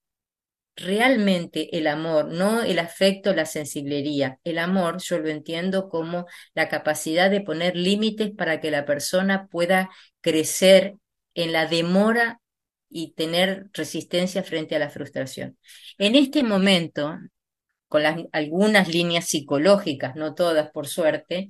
[0.76, 4.40] realmente el amor, no el afecto, la sensiblería.
[4.44, 9.48] El amor yo lo entiendo como la capacidad de poner límites para que la persona
[9.48, 9.90] pueda
[10.22, 10.96] crecer
[11.34, 12.42] en la demora
[12.90, 15.58] y tener resistencia frente a la frustración.
[15.98, 17.18] En este momento,
[17.88, 21.48] con las, algunas líneas psicológicas, no todas por suerte,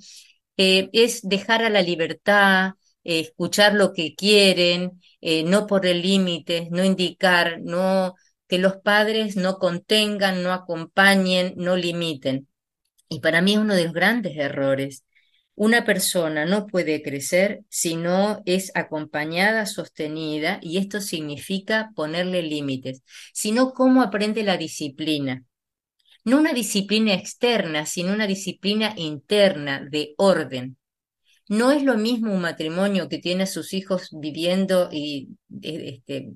[0.57, 6.69] eh, es dejar a la libertad, eh, escuchar lo que quieren, eh, no poner límites,
[6.71, 8.15] no indicar, no
[8.47, 12.47] que los padres no contengan, no acompañen, no limiten.
[13.09, 15.05] Y para mí es uno de los grandes errores.
[15.55, 23.03] Una persona no puede crecer si no es acompañada, sostenida, y esto significa ponerle límites,
[23.33, 25.43] sino cómo aprende la disciplina.
[26.23, 30.77] No una disciplina externa, sino una disciplina interna de orden.
[31.51, 36.31] No es lo mismo un matrimonio que tiene a sus hijos viviendo y este,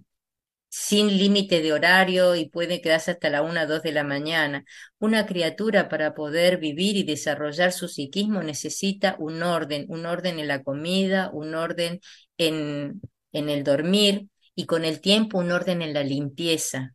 [0.69, 4.65] sin límite de horario y puede quedarse hasta la una, dos de la mañana.
[4.99, 10.49] Una criatura para poder vivir y desarrollar su psiquismo necesita un orden, un orden en
[10.49, 12.01] la comida, un orden
[12.37, 13.01] en,
[13.31, 16.93] en el dormir y con el tiempo un orden en la limpieza.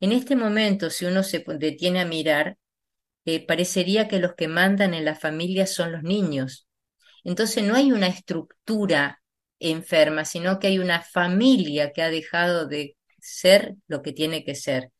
[0.00, 2.58] En este momento, si uno se detiene a mirar,
[3.24, 6.67] eh, parecería que los que mandan en la familia son los niños.
[7.28, 9.22] Entonces no hay una estructura
[9.58, 14.54] enferma, sino que hay una familia que ha dejado de ser lo que tiene que
[14.54, 14.90] ser.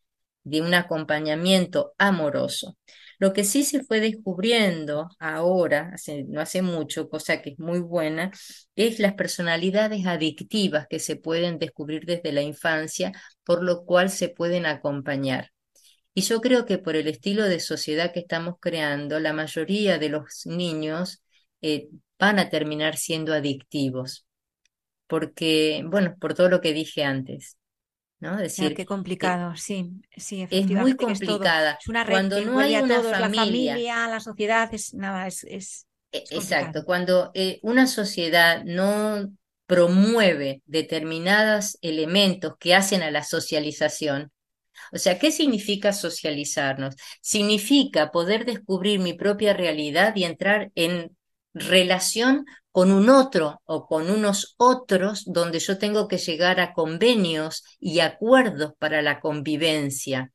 [0.45, 2.79] de un acompañamiento amoroso.
[3.19, 5.95] Lo que sí se fue descubriendo ahora,
[6.29, 8.31] no hace mucho, cosa que es muy buena,
[8.77, 13.12] es las personalidades adictivas que se pueden descubrir desde la infancia,
[13.45, 15.51] por lo cual se pueden acompañar.
[16.14, 20.09] Y yo creo que por el estilo de sociedad que estamos creando, la mayoría de
[20.11, 21.23] los niños
[21.62, 24.26] eh, van a terminar siendo adictivos,
[25.07, 27.57] porque, bueno, por todo lo que dije antes.
[28.20, 28.37] ¿no?
[28.37, 31.78] decir, qué complicado, sí, sí, es muy complicada.
[31.81, 35.44] Es, una red Cuando no hay una familia, la familia, la sociedad, es nada, es,
[35.44, 39.31] es, e, Exacto, cuando eh, una sociedad no
[39.66, 44.33] promueve determinados elementos que hacen a la socialización,
[44.92, 46.94] o sea, ¿qué significa socializarnos?
[47.20, 51.16] Significa poder descubrir mi propia realidad y entrar en
[51.61, 57.64] relación con un otro o con unos otros donde yo tengo que llegar a convenios
[57.81, 60.33] y acuerdos para la convivencia.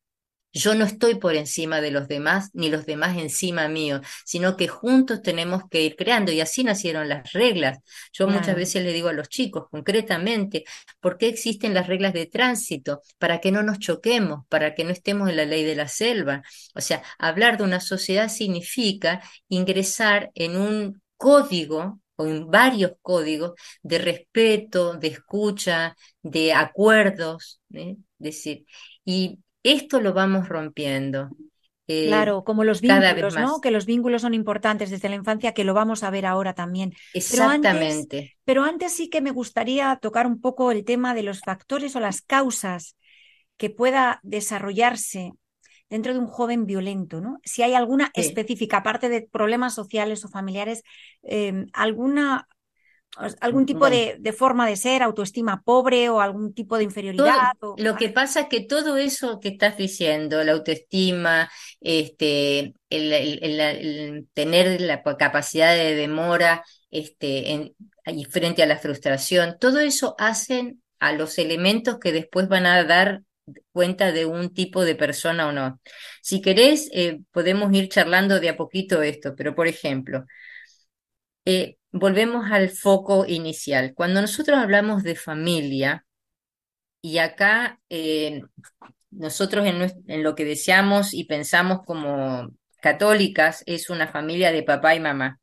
[0.55, 4.67] Yo no estoy por encima de los demás, ni los demás encima mío, sino que
[4.67, 7.79] juntos tenemos que ir creando y así nacieron las reglas.
[8.11, 10.63] Yo muchas veces le digo a los chicos concretamente,
[10.99, 13.01] ¿por qué existen las reglas de tránsito?
[13.17, 16.43] Para que no nos choquemos, para que no estemos en la ley de la selva.
[16.75, 23.53] O sea, hablar de una sociedad significa ingresar en un código o en varios códigos
[23.81, 27.95] de respeto, de escucha, de acuerdos, ¿eh?
[28.17, 28.65] decir,
[29.05, 31.29] y esto lo vamos rompiendo.
[31.87, 33.61] Eh, claro, como los vínculos, ¿no?
[33.61, 36.93] Que los vínculos son importantes desde la infancia, que lo vamos a ver ahora también.
[37.13, 38.35] Exactamente.
[38.43, 42.01] Pero antes, sí que me gustaría tocar un poco el tema de los factores o
[42.01, 42.97] las causas
[43.55, 45.31] que pueda desarrollarse
[45.93, 47.39] dentro de un joven violento, ¿no?
[47.43, 50.81] Si hay alguna específica, aparte de problemas sociales o familiares,
[51.21, 52.47] em, alguna
[53.41, 57.51] algún tipo de, forma de ser, autoestima pobre o algún tipo de inferioridad.
[57.77, 64.81] Lo que pasa es que todo eso que estás diciendo, la autoestima, este, el, tener
[64.81, 67.71] la capacidad de demora este,
[68.07, 72.83] y frente a la frustración, todo eso hacen a los elementos que después van a
[72.83, 73.21] dar
[73.71, 75.79] cuenta de un tipo de persona o no.
[76.21, 80.25] Si querés, eh, podemos ir charlando de a poquito esto, pero por ejemplo,
[81.45, 83.93] eh, volvemos al foco inicial.
[83.95, 86.05] Cuando nosotros hablamos de familia,
[87.01, 88.41] y acá eh,
[89.11, 92.49] nosotros en, lo que deseamos y pensamos como
[92.81, 95.39] católicas es una familia de papá y mamá.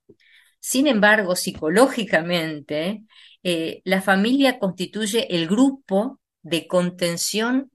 [0.59, 3.05] Sin embargo, psicológicamente,
[3.43, 7.71] la familia constituye el grupo de contención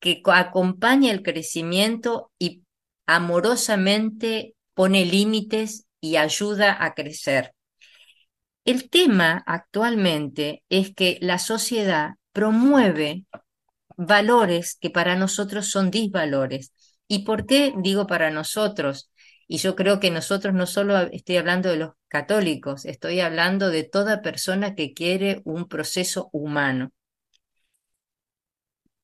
[0.00, 2.62] que acompaña el crecimiento y
[3.06, 7.52] amorosamente pone límites y ayuda a crecer.
[8.64, 13.24] El tema actualmente es que la sociedad promueve
[13.96, 16.72] valores que para nosotros son disvalores.
[17.08, 19.10] ¿Y por qué digo para nosotros?
[19.48, 23.84] Y yo creo que nosotros no solo estoy hablando de los católicos, estoy hablando de
[23.84, 26.92] toda persona que quiere un proceso humano.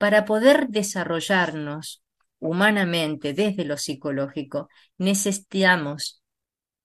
[0.04, 2.02] Para poder desarrollarnos
[2.38, 6.22] humanamente desde lo psicológico, necesitamos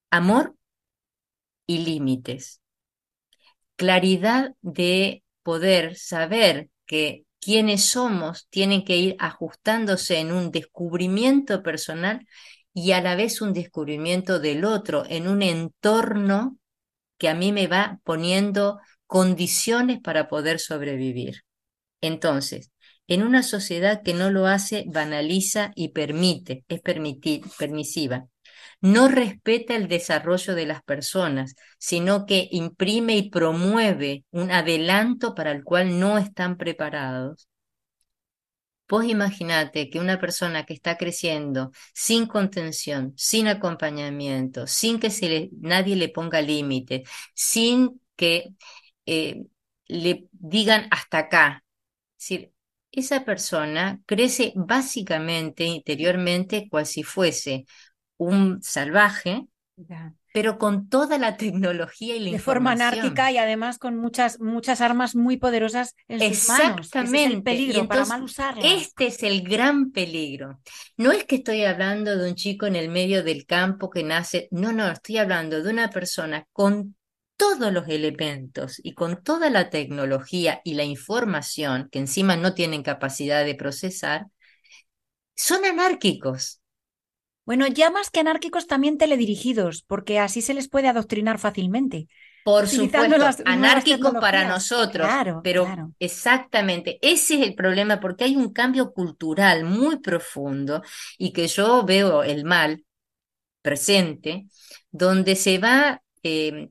[0.09, 0.55] amor
[1.67, 2.61] y límites.
[3.75, 12.25] Claridad de poder saber que quienes somos tienen que ir ajustándose en un descubrimiento personal
[12.73, 16.57] y a la vez un descubrimiento del otro, en un entorno
[17.17, 21.43] que a mí me va poniendo condiciones para poder sobrevivir.
[21.99, 22.71] Entonces,
[23.09, 28.27] en una sociedad que no lo hace, banaliza y permite, es permisiva.
[28.81, 35.51] No respeta el desarrollo de las personas, sino que imprime y promueve un adelanto para
[35.51, 37.49] el cual no están preparados.
[38.87, 45.95] Vos imaginate que una persona que está creciendo sin contención, sin acompañamiento, sin que nadie
[45.95, 47.03] le ponga límite,
[47.33, 48.49] sin que
[49.05, 49.45] eh,
[49.87, 51.63] le digan hasta acá,
[52.17, 52.49] es
[52.91, 57.65] esa persona crece básicamente interiormente cual si fuese
[58.17, 59.45] un salvaje,
[60.33, 64.81] pero con toda la tecnología y la De forma anárquica y además con muchas, muchas
[64.81, 66.87] armas muy poderosas en sus manos.
[66.87, 67.25] Exactamente.
[67.25, 68.65] es el peligro para mal usarlas.
[68.65, 70.59] Este es el gran peligro.
[70.97, 74.47] No es que estoy hablando de un chico en el medio del campo que nace,
[74.51, 76.95] no, no, estoy hablando de una persona con
[77.39, 82.83] todos los elementos y con toda la tecnología y la información que encima no tienen
[82.83, 84.25] capacidad de procesar,
[85.35, 86.59] son anárquicos.
[87.45, 92.07] Bueno, ya más que anárquicos también teledirigidos, porque así se les puede adoctrinar fácilmente.
[92.43, 95.07] Por supuesto, anárquico para nosotros,
[95.41, 100.81] pero exactamente, ese es el problema porque hay un cambio cultural muy profundo
[101.17, 102.83] y que yo veo el mal
[103.61, 104.47] presente,
[104.91, 106.67] donde se va eh,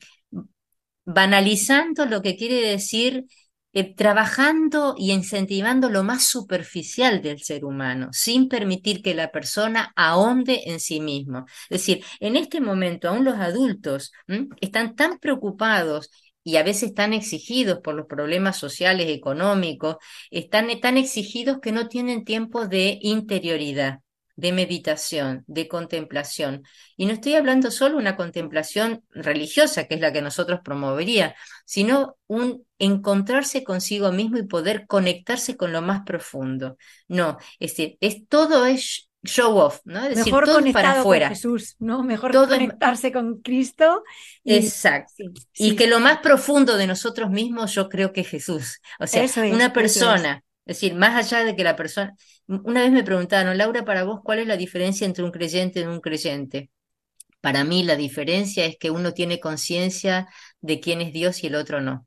[1.09, 3.25] banalizando lo que quiere decir
[3.73, 9.93] eh, trabajando y incentivando lo más superficial del ser humano, sin permitir que la persona
[9.97, 11.47] ahonde en sí mismo.
[11.71, 14.13] Es decir, en este momento aún los adultos
[14.61, 16.11] están tan preocupados
[16.45, 19.97] y a veces tan exigidos por los problemas sociales, económicos,
[20.31, 24.01] están tan exigidos que no tienen tiempo de interioridad
[24.39, 26.63] de meditación, de contemplación.
[26.97, 31.35] Y no estoy hablando solo de una contemplación religiosa, que es la que nosotros promovería,
[31.67, 36.77] sino un encontrarse consigo mismo y poder conectarse con lo más profundo.
[37.09, 40.07] No, es decir, es todo es show off, ¿no?
[40.07, 41.31] Es Mejor decir, todo para afuera.
[41.31, 42.05] Jesús, ¿no?
[42.05, 44.05] Mejor conectarse con Cristo.
[44.45, 45.25] Exacto.
[45.55, 48.81] y que lo más profundo de nosotros mismos yo creo que es Jesús.
[49.01, 52.15] O sea, una persona, es decir, más allá de que la persona,
[52.47, 55.85] una vez me preguntaron, Laura, para vos, ¿cuál es la diferencia entre un creyente y
[55.85, 56.71] un creyente?
[57.41, 60.29] Para mí la diferencia es que uno tiene conciencia
[60.61, 62.07] de quién es Dios y el otro no.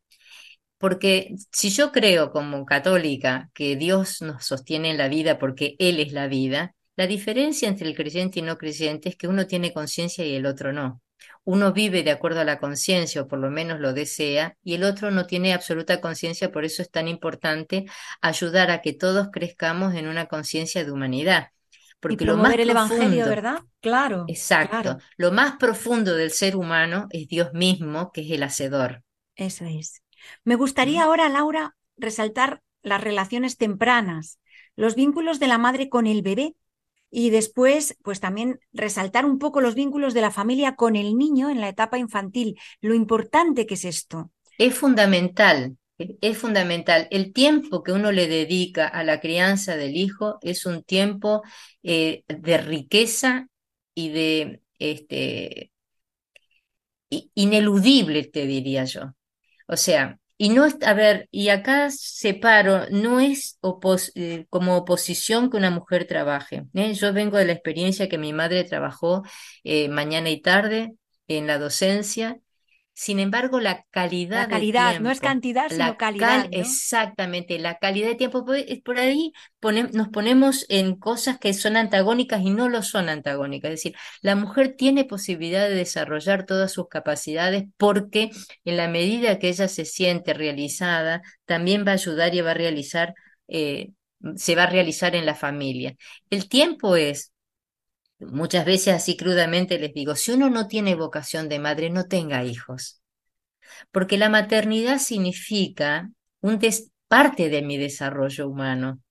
[0.77, 5.99] Porque si yo creo como católica que Dios nos sostiene en la vida porque Él
[5.99, 9.73] es la vida, la diferencia entre el creyente y no creyente es que uno tiene
[9.73, 11.01] conciencia y el otro no
[11.43, 14.83] uno vive de acuerdo a la conciencia o por lo menos lo desea y el
[14.83, 17.85] otro no tiene absoluta conciencia, por eso es tan importante
[18.21, 21.47] ayudar a que todos crezcamos en una conciencia de humanidad.
[21.99, 23.59] Porque lo más el Evangelio, ¿verdad?
[23.79, 24.25] Claro.
[24.27, 24.97] Exacto.
[25.17, 29.03] Lo más profundo del ser humano es Dios mismo, que es el hacedor.
[29.35, 30.01] Eso es.
[30.43, 34.39] Me gustaría ahora, Laura, resaltar las relaciones tempranas,
[34.75, 36.55] los vínculos de la madre con el bebé
[37.11, 41.49] y después, pues también resaltar un poco los vínculos de la familia con el niño
[41.49, 44.31] en la etapa infantil, lo importante que es esto.
[44.57, 47.07] Es fundamental, es fundamental.
[47.11, 51.43] El tiempo que uno le dedica a la crianza del hijo es un tiempo
[51.83, 53.47] eh, de riqueza
[53.93, 55.71] y de este,
[57.35, 59.13] ineludible, te diría yo.
[59.67, 63.59] O sea, y no, a ver, y acá separo, no es
[64.15, 66.63] eh, como oposición que una mujer trabaje.
[66.73, 66.95] ¿eh?
[66.95, 69.21] Yo vengo de la experiencia que mi madre trabajó
[69.63, 70.95] eh, mañana y tarde
[71.27, 72.39] en la docencia
[72.93, 74.43] sin embargo, la calidad.
[74.43, 76.47] La calidad, no es cantidad, sino calidad.
[76.51, 78.45] Exactamente, la calidad de tiempo.
[78.45, 79.33] Pues, por ahí
[79.93, 83.71] nos ponemos en cosas que son antagónicas y no lo son antagónicas.
[83.71, 88.29] Es decir, la mujer tiene posibilidad de desarrollar todas sus capacidades porque
[88.65, 92.55] en la medida que ella se siente realizada, también va a ayudar y va a
[92.55, 93.13] realizar,
[93.47, 93.91] eh,
[94.35, 95.95] se va a realizar en la familia.
[96.29, 97.30] El tiempo es
[98.21, 102.43] Muchas veces así crudamente les digo, si uno no tiene vocación de madre, no tenga
[102.43, 103.01] hijos,
[103.91, 106.09] porque la maternidad significa
[106.41, 106.59] un
[107.07, 109.01] parte de mi desarrollo humano.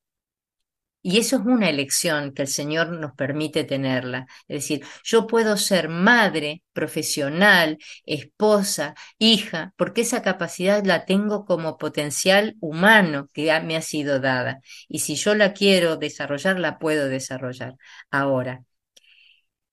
[1.02, 4.26] Y eso es una elección que el Señor nos permite tenerla.
[4.48, 11.78] Es decir, yo puedo ser madre, profesional, esposa, hija, porque esa capacidad la tengo como
[11.78, 14.60] potencial humano que me ha sido dada.
[14.88, 17.76] Y si yo la quiero desarrollar, la puedo desarrollar.
[18.10, 18.64] Ahora,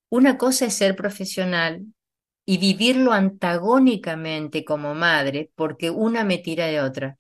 [0.10, 1.86] una cosa es ser profesional
[2.46, 7.18] y vivirlo antagónicamente como madre, porque una me tira de otra.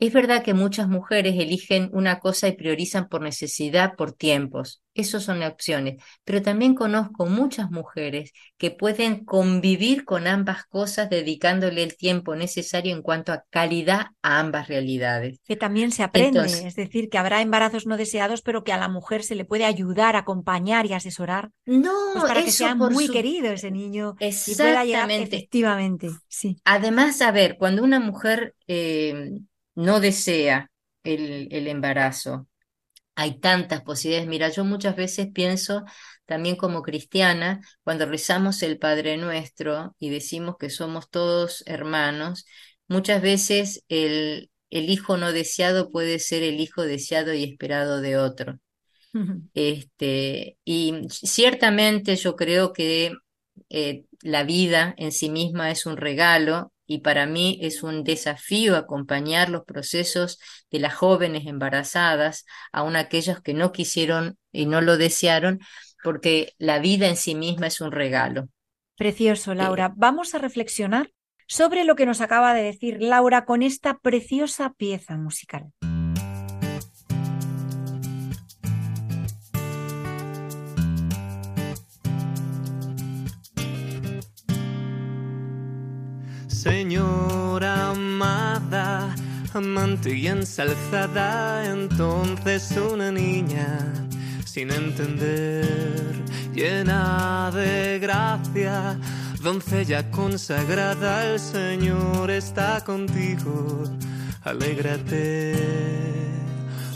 [0.00, 4.82] Es verdad que muchas mujeres eligen una cosa y priorizan por necesidad, por tiempos.
[4.92, 6.02] Esas son opciones.
[6.24, 12.94] Pero también conozco muchas mujeres que pueden convivir con ambas cosas dedicándole el tiempo necesario
[12.94, 15.38] en cuanto a calidad a ambas realidades.
[15.44, 18.88] Que también se aprende, es decir, que habrá embarazos no deseados, pero que a la
[18.88, 21.50] mujer se le puede ayudar, acompañar y asesorar.
[21.66, 26.10] No, pues para que sea muy querido ese niño y pueda llegar efectivamente.
[26.28, 26.56] Sí.
[26.64, 29.30] Además, a ver, cuando una mujer eh,
[29.74, 30.70] no desea
[31.04, 32.48] el, el embarazo.
[33.16, 34.28] Hay tantas posibilidades.
[34.28, 35.84] Mira, yo muchas veces pienso
[36.26, 42.46] también como cristiana, cuando rezamos el Padre Nuestro y decimos que somos todos hermanos,
[42.88, 48.16] muchas veces el, el hijo no deseado puede ser el hijo deseado y esperado de
[48.18, 48.58] otro.
[49.54, 53.12] Este, y ciertamente yo creo que
[53.70, 58.76] eh, la vida en sí misma es un regalo y para mí es un desafío
[58.76, 60.38] acompañar los procesos
[60.70, 65.60] de las jóvenes embarazadas, aun aquellos que no quisieron y no lo desearon,
[66.02, 68.48] porque la vida en sí misma es un regalo.
[68.96, 69.92] Precioso, eh, Laura.
[69.96, 71.10] Vamos a reflexionar
[71.46, 75.72] sobre lo que nos acaba de decir Laura con esta preciosa pieza musical.
[86.64, 89.14] Señora amada,
[89.52, 93.68] amante y ensalzada, entonces una niña
[94.46, 96.14] sin entender,
[96.54, 98.98] llena de gracia,
[99.42, 103.84] doncella consagrada, el Señor está contigo,
[104.42, 105.54] alégrate.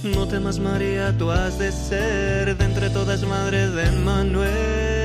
[0.03, 4.98] No temas María, tú has de ser de entre todas madres de Manuel.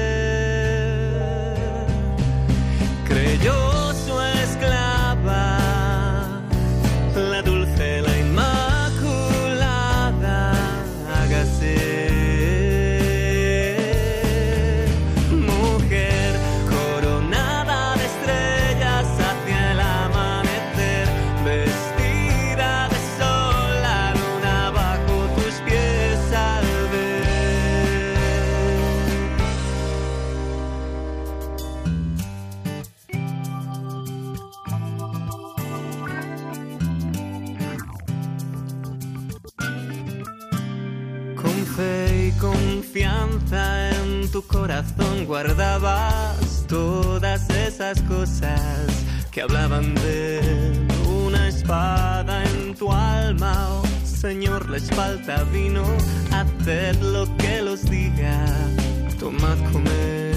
[44.41, 48.87] Corazón guardabas todas esas cosas
[49.31, 50.41] que hablaban de
[51.07, 53.53] una espada en tu alma.
[53.69, 55.83] Oh, Señor, les falta vino,
[56.31, 58.43] haced lo que los diga,
[59.19, 60.33] tomad, comer.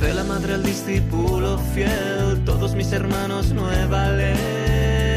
[0.00, 5.07] De la madre al discípulo fiel, todos mis hermanos nueva ley.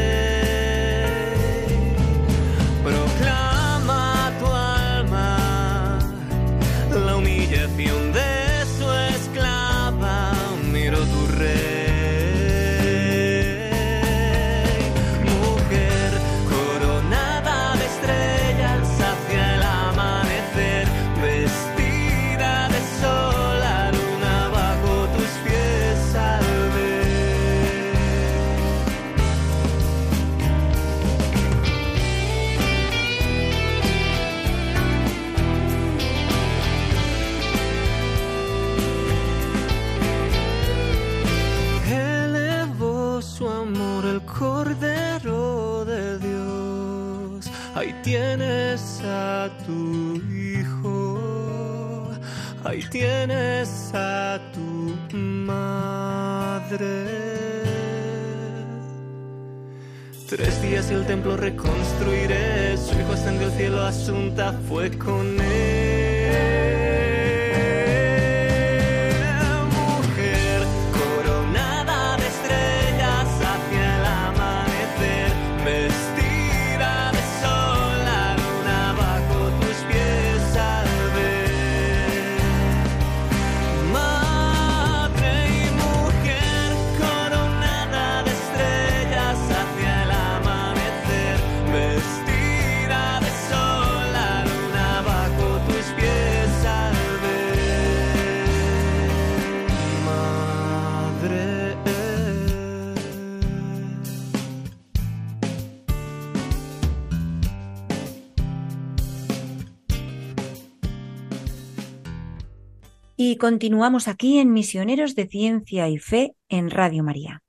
[113.24, 117.40] Y continuamos aquí en Misioneros de Ciencia y Fe en Radio María.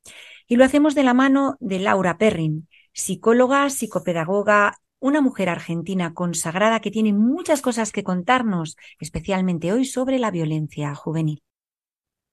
[0.48, 6.80] Y lo hacemos de la mano de Laura Perrin, psicóloga, psicopedagoga, una mujer argentina consagrada
[6.80, 11.42] que tiene muchas cosas que contarnos, especialmente hoy sobre la violencia juvenil.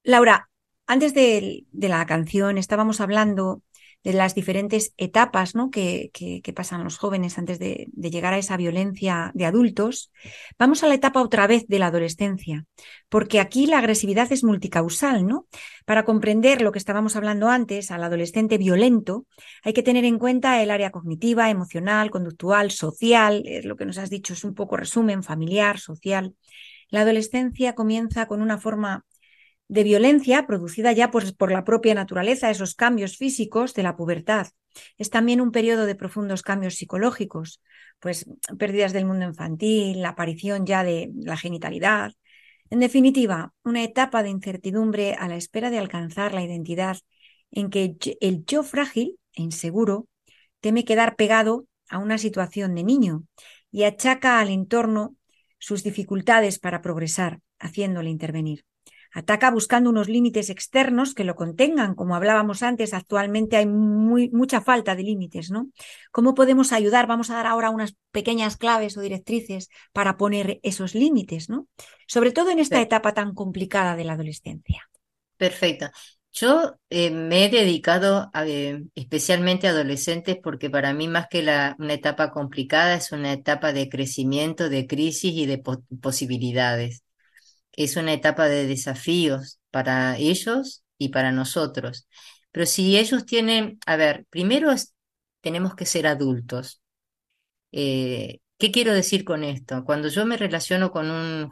[0.03, 0.51] Laura,
[0.85, 3.63] antes de, la canción estábamos hablando
[4.03, 6.11] de las diferentes etapas que,
[6.55, 10.11] pasan los jóvenes antes de, de, llegar a esa violencia de adultos,
[10.57, 12.65] vamos a la etapa otra vez de la adolescencia,
[13.09, 15.47] porque aquí la agresividad es multicausal, ¿no?
[15.85, 19.25] Para comprender lo que estábamos hablando antes, al adolescente violento,
[19.63, 23.97] hay que tener en cuenta el área cognitiva, emocional, conductual, social, es lo que nos
[23.99, 26.35] has dicho, es un poco resumen, familiar, social.
[26.89, 29.05] La adolescencia comienza con una forma
[29.71, 34.47] de violencia producida ya por, por, la propia naturaleza, esos cambios físicos de la pubertad.
[34.97, 37.61] Es también un periodo de profundos cambios psicológicos,
[38.01, 38.25] pues
[38.59, 42.11] pérdidas del mundo infantil, la aparición ya de la genitalidad.
[42.69, 46.97] En definitiva, una etapa de incertidumbre a la espera de alcanzar la identidad
[47.49, 50.09] en que el yo frágil e inseguro
[50.59, 53.23] teme quedar pegado a una situación de niño
[53.71, 55.15] y achaca al entorno
[55.59, 58.65] sus dificultades para progresar, haciéndole intervenir.
[59.13, 61.95] Ataca buscando unos límites externos que lo contengan.
[61.95, 65.69] Como hablábamos antes, actualmente hay muy, mucha falta de límites, ¿no?
[66.11, 67.07] ¿Cómo podemos ayudar?
[67.07, 71.67] Vamos a dar ahora unas pequeñas claves o directrices para poner esos límites, ¿no?
[72.07, 74.89] Sobre todo en esta etapa tan complicada de la adolescencia.
[75.37, 75.89] Perfecto.
[76.33, 81.41] Yo eh, me he dedicado a, eh, especialmente a adolescentes porque para mí más que
[81.43, 87.03] la, una etapa complicada es una etapa de crecimiento, de crisis y de po- posibilidades.
[87.73, 92.07] Es una etapa de desafíos para ellos y para nosotros.
[92.51, 94.73] Pero si ellos tienen, a ver, primero
[95.41, 96.81] tenemos que ser adultos.
[97.71, 99.83] Eh, ¿qué quiero decir con esto?
[99.85, 101.51] Cuando yo me relaciono con un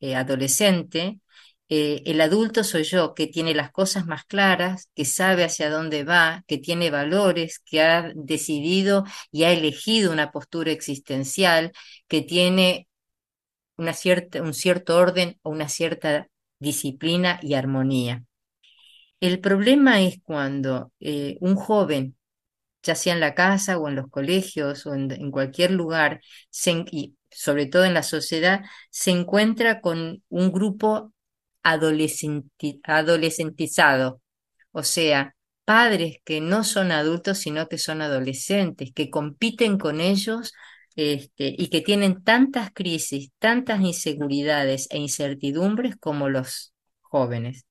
[0.00, 1.20] eh, adolescente,
[1.68, 6.04] eh, el adulto soy yo, que tiene las cosas más claras, que sabe hacia dónde
[6.04, 11.72] va, que tiene valores, que ha decidido y ha elegido una postura existencial,
[12.08, 12.87] que tiene
[13.78, 16.28] una cierta, un cierto orden o una cierta
[16.60, 18.24] disciplina y armonía.
[19.20, 22.16] El problema es cuando eh, un joven
[22.82, 26.20] ya sea en la casa o en los colegios o en, cualquier lugar,
[26.50, 31.12] se y sobre todo en la sociedad, se encuentra con un grupo
[31.64, 34.22] adolescenti- adolescentizado,
[34.72, 40.52] o sea, padres que no son adultos, sino que son adolescentes, que compiten con ellos.
[40.98, 47.66] Este, y que tienen tantas crisis, tantas inseguridades e incertidumbres como los jóvenes.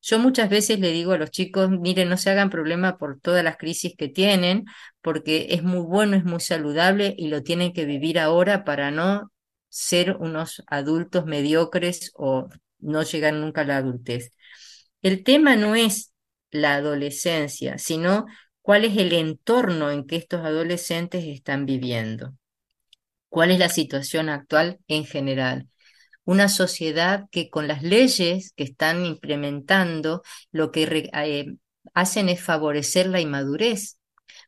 [0.00, 3.42] Yo muchas veces le digo a los chicos, miren, no se hagan problema por todas
[3.42, 4.66] las crisis que tienen,
[5.02, 9.32] porque es muy bueno, es muy saludable y lo tienen que vivir ahora para no
[9.68, 12.48] ser unos adultos mediocres o
[12.78, 14.30] no llegar nunca a la adultez.
[15.02, 16.12] El tema no es
[16.52, 18.26] la adolescencia, sino
[18.62, 22.34] cuál es el entorno en que estos adolescentes están viviendo,
[23.34, 25.68] cuál es la situación actual en general
[26.24, 30.22] una sociedad que con las leyes que están implementando
[30.52, 31.56] lo que re- eh,
[31.94, 33.98] hacen es favorecer la inmadurez.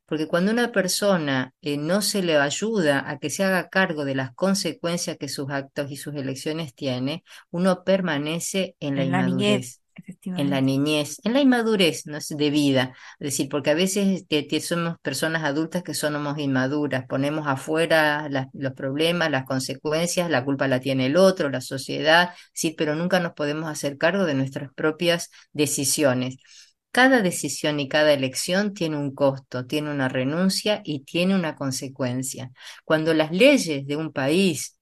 [0.06, 4.14] Porque cuando una persona eh, no se le ayuda a que se haga cargo de
[4.16, 9.22] las consecuencias que sus actos y sus elecciones tiene, uno permanece en la En la
[9.22, 9.80] niñez, inmadurez
[10.24, 12.94] en la niñez, en la inmadurez, no de vida.
[13.18, 18.72] Es decir, porque a veces que somos personas adultas que somos inmaduras, ponemos afuera los
[18.74, 23.32] problemas, las consecuencias, la culpa la tiene el otro, la sociedad, sí, pero nunca nos
[23.32, 26.36] podemos hacer cargo de nuestras propias decisiones.
[26.90, 32.52] Cada decisión y cada elección tiene un costo, tiene una renuncia y tiene una consecuencia.
[32.84, 34.76] Cuando las leyes de un país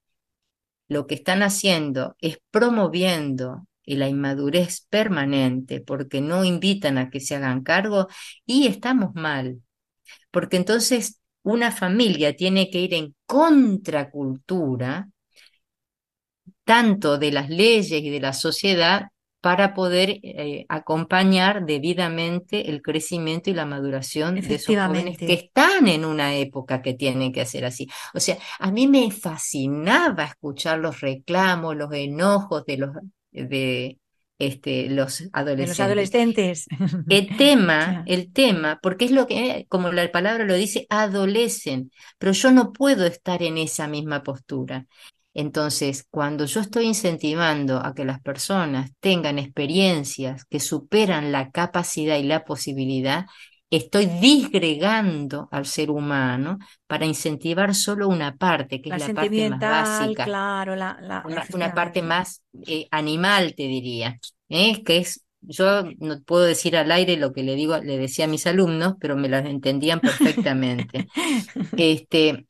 [0.88, 7.34] lo que están haciendo es promoviendo la inmadurez permanente porque no invitan a que se
[7.34, 8.08] hagan cargo
[8.46, 9.60] y estamos mal,
[10.30, 15.08] porque entonces una familia tiene que ir en contracultura
[16.64, 19.08] tanto de las leyes y de la sociedad
[19.44, 25.86] para poder eh, acompañar debidamente el crecimiento y la maduración de esos jóvenes que están
[25.86, 27.86] en una época que tienen que hacer así.
[28.14, 32.90] O sea, a mí me fascinaba escuchar los reclamos, los enojos de los,
[33.34, 34.00] de,
[34.38, 35.24] este, los
[35.56, 35.80] De los adolescentes.
[35.80, 36.72] adolescentes.
[37.08, 42.32] El tema, el tema, porque es lo que, como la palabra lo dice, adolecen, pero
[42.32, 44.86] yo no puedo estar en esa misma postura.
[45.34, 52.16] Entonces, cuando yo estoy incentivando a que las personas tengan experiencias que superan la capacidad
[52.18, 53.26] y la posibilidad,
[53.70, 59.50] estoy disgregando al ser humano para incentivar solo una parte, que La es la parte
[59.50, 64.82] más básica claro, la, la, una, una parte más eh, animal, te diría, ¿eh?
[64.84, 68.28] Que es, yo no puedo decir al aire lo que le digo, le decía a
[68.28, 71.06] mis alumnos, pero me las entendían perfectamente.
[71.76, 72.46] Este,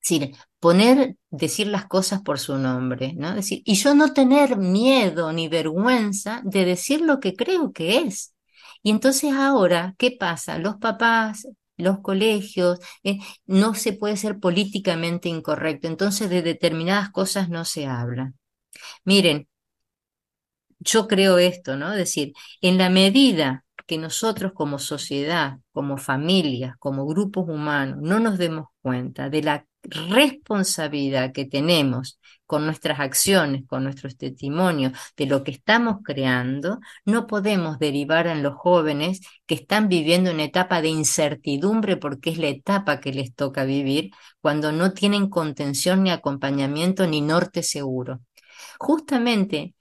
[0.00, 3.34] decir, poner, decir las cosas por su nombre, ¿no?
[3.34, 8.34] Decir, y yo no tener miedo ni vergüenza de decir lo que creo que es.
[8.82, 10.58] Y entonces ahora, ¿qué pasa?
[10.58, 17.48] Los papás, los colegios, eh, no se puede ser políticamente incorrecto, entonces de determinadas cosas
[17.48, 18.32] no se habla.
[19.04, 19.48] Miren,
[20.78, 21.92] yo creo esto, ¿no?
[21.92, 28.20] Es decir, en la medida que nosotros como sociedad, como familias, como grupos humanos, no
[28.20, 35.26] nos demos cuenta de la responsabilidad que tenemos con nuestras acciones, con nuestros testimonios, de
[35.26, 40.82] lo que estamos creando, no podemos derivar en los jóvenes que están viviendo una etapa
[40.82, 44.10] de incertidumbre porque es la etapa que les toca vivir
[44.40, 48.20] cuando no tienen contención ni acompañamiento ni norte seguro.
[48.78, 49.74] Justamente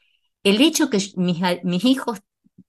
[0.44, 2.22] el hecho que mis, mis hijos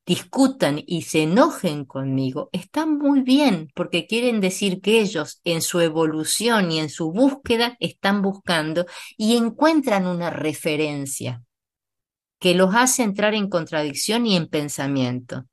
[0.07, 5.81] discutan y se enojen conmigo está muy bien porque quieren decir que ellos en su
[5.81, 8.87] evolución y en su búsqueda están buscando
[9.17, 11.43] y encuentran una referencia
[12.39, 15.47] que los hace entrar en contradicción y en pensamiento.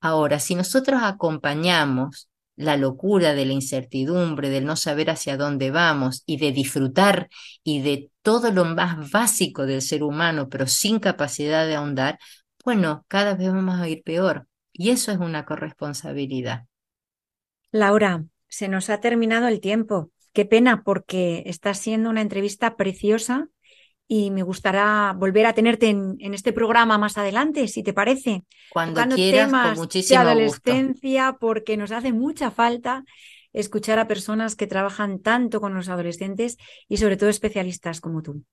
[0.00, 6.22] Ahora, si nosotros acompañamos la locura de la incertidumbre, del no saber hacia dónde vamos
[6.26, 7.28] y de disfrutar
[7.62, 12.18] y de todo lo más básico del ser humano, pero sin capacidad de ahondar,
[12.64, 14.46] bueno, cada vez vamos a ir peor.
[14.72, 16.66] Y eso es una corresponsabilidad.
[17.72, 20.10] Laura, se nos ha terminado el tiempo.
[20.32, 23.48] Qué pena porque está siendo una entrevista preciosa
[24.06, 28.44] y me gustará volver a tenerte en, este programa más adelante, si te parece.
[28.70, 33.04] Cuando quieras, temas con muchísimo de adolescencia, porque nos hace mucha falta
[33.52, 36.56] escuchar a personas que trabajan tanto con los adolescentes
[36.88, 38.44] y sobre todo especialistas como tú.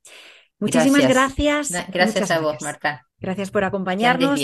[0.59, 1.71] Muchísimas gracias.
[1.89, 3.07] Gracias, a vos, Marta.
[3.19, 4.41] Gracias por acompañarnos.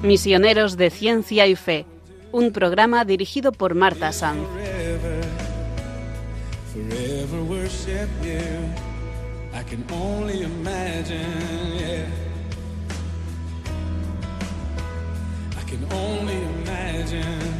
[0.02, 1.86] Misioneros de Ciencia y Fe,
[2.32, 4.46] un programa dirigido por Marta Sanz.
[15.70, 17.59] Can only imagine,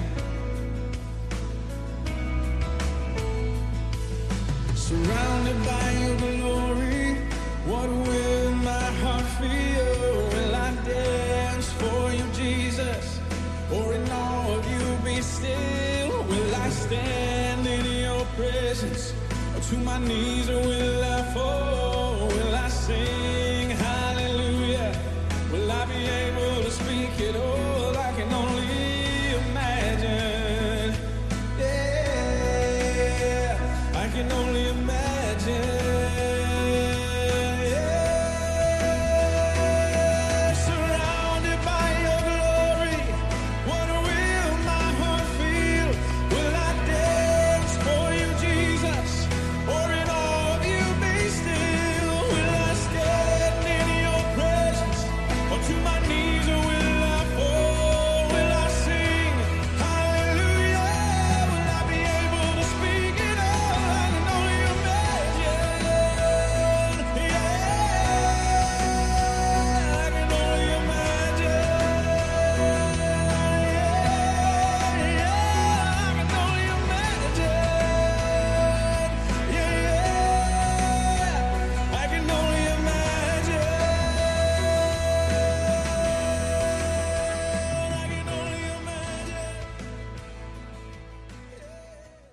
[19.70, 22.26] to my knees, or will I fall?
[22.26, 23.19] Will I sing?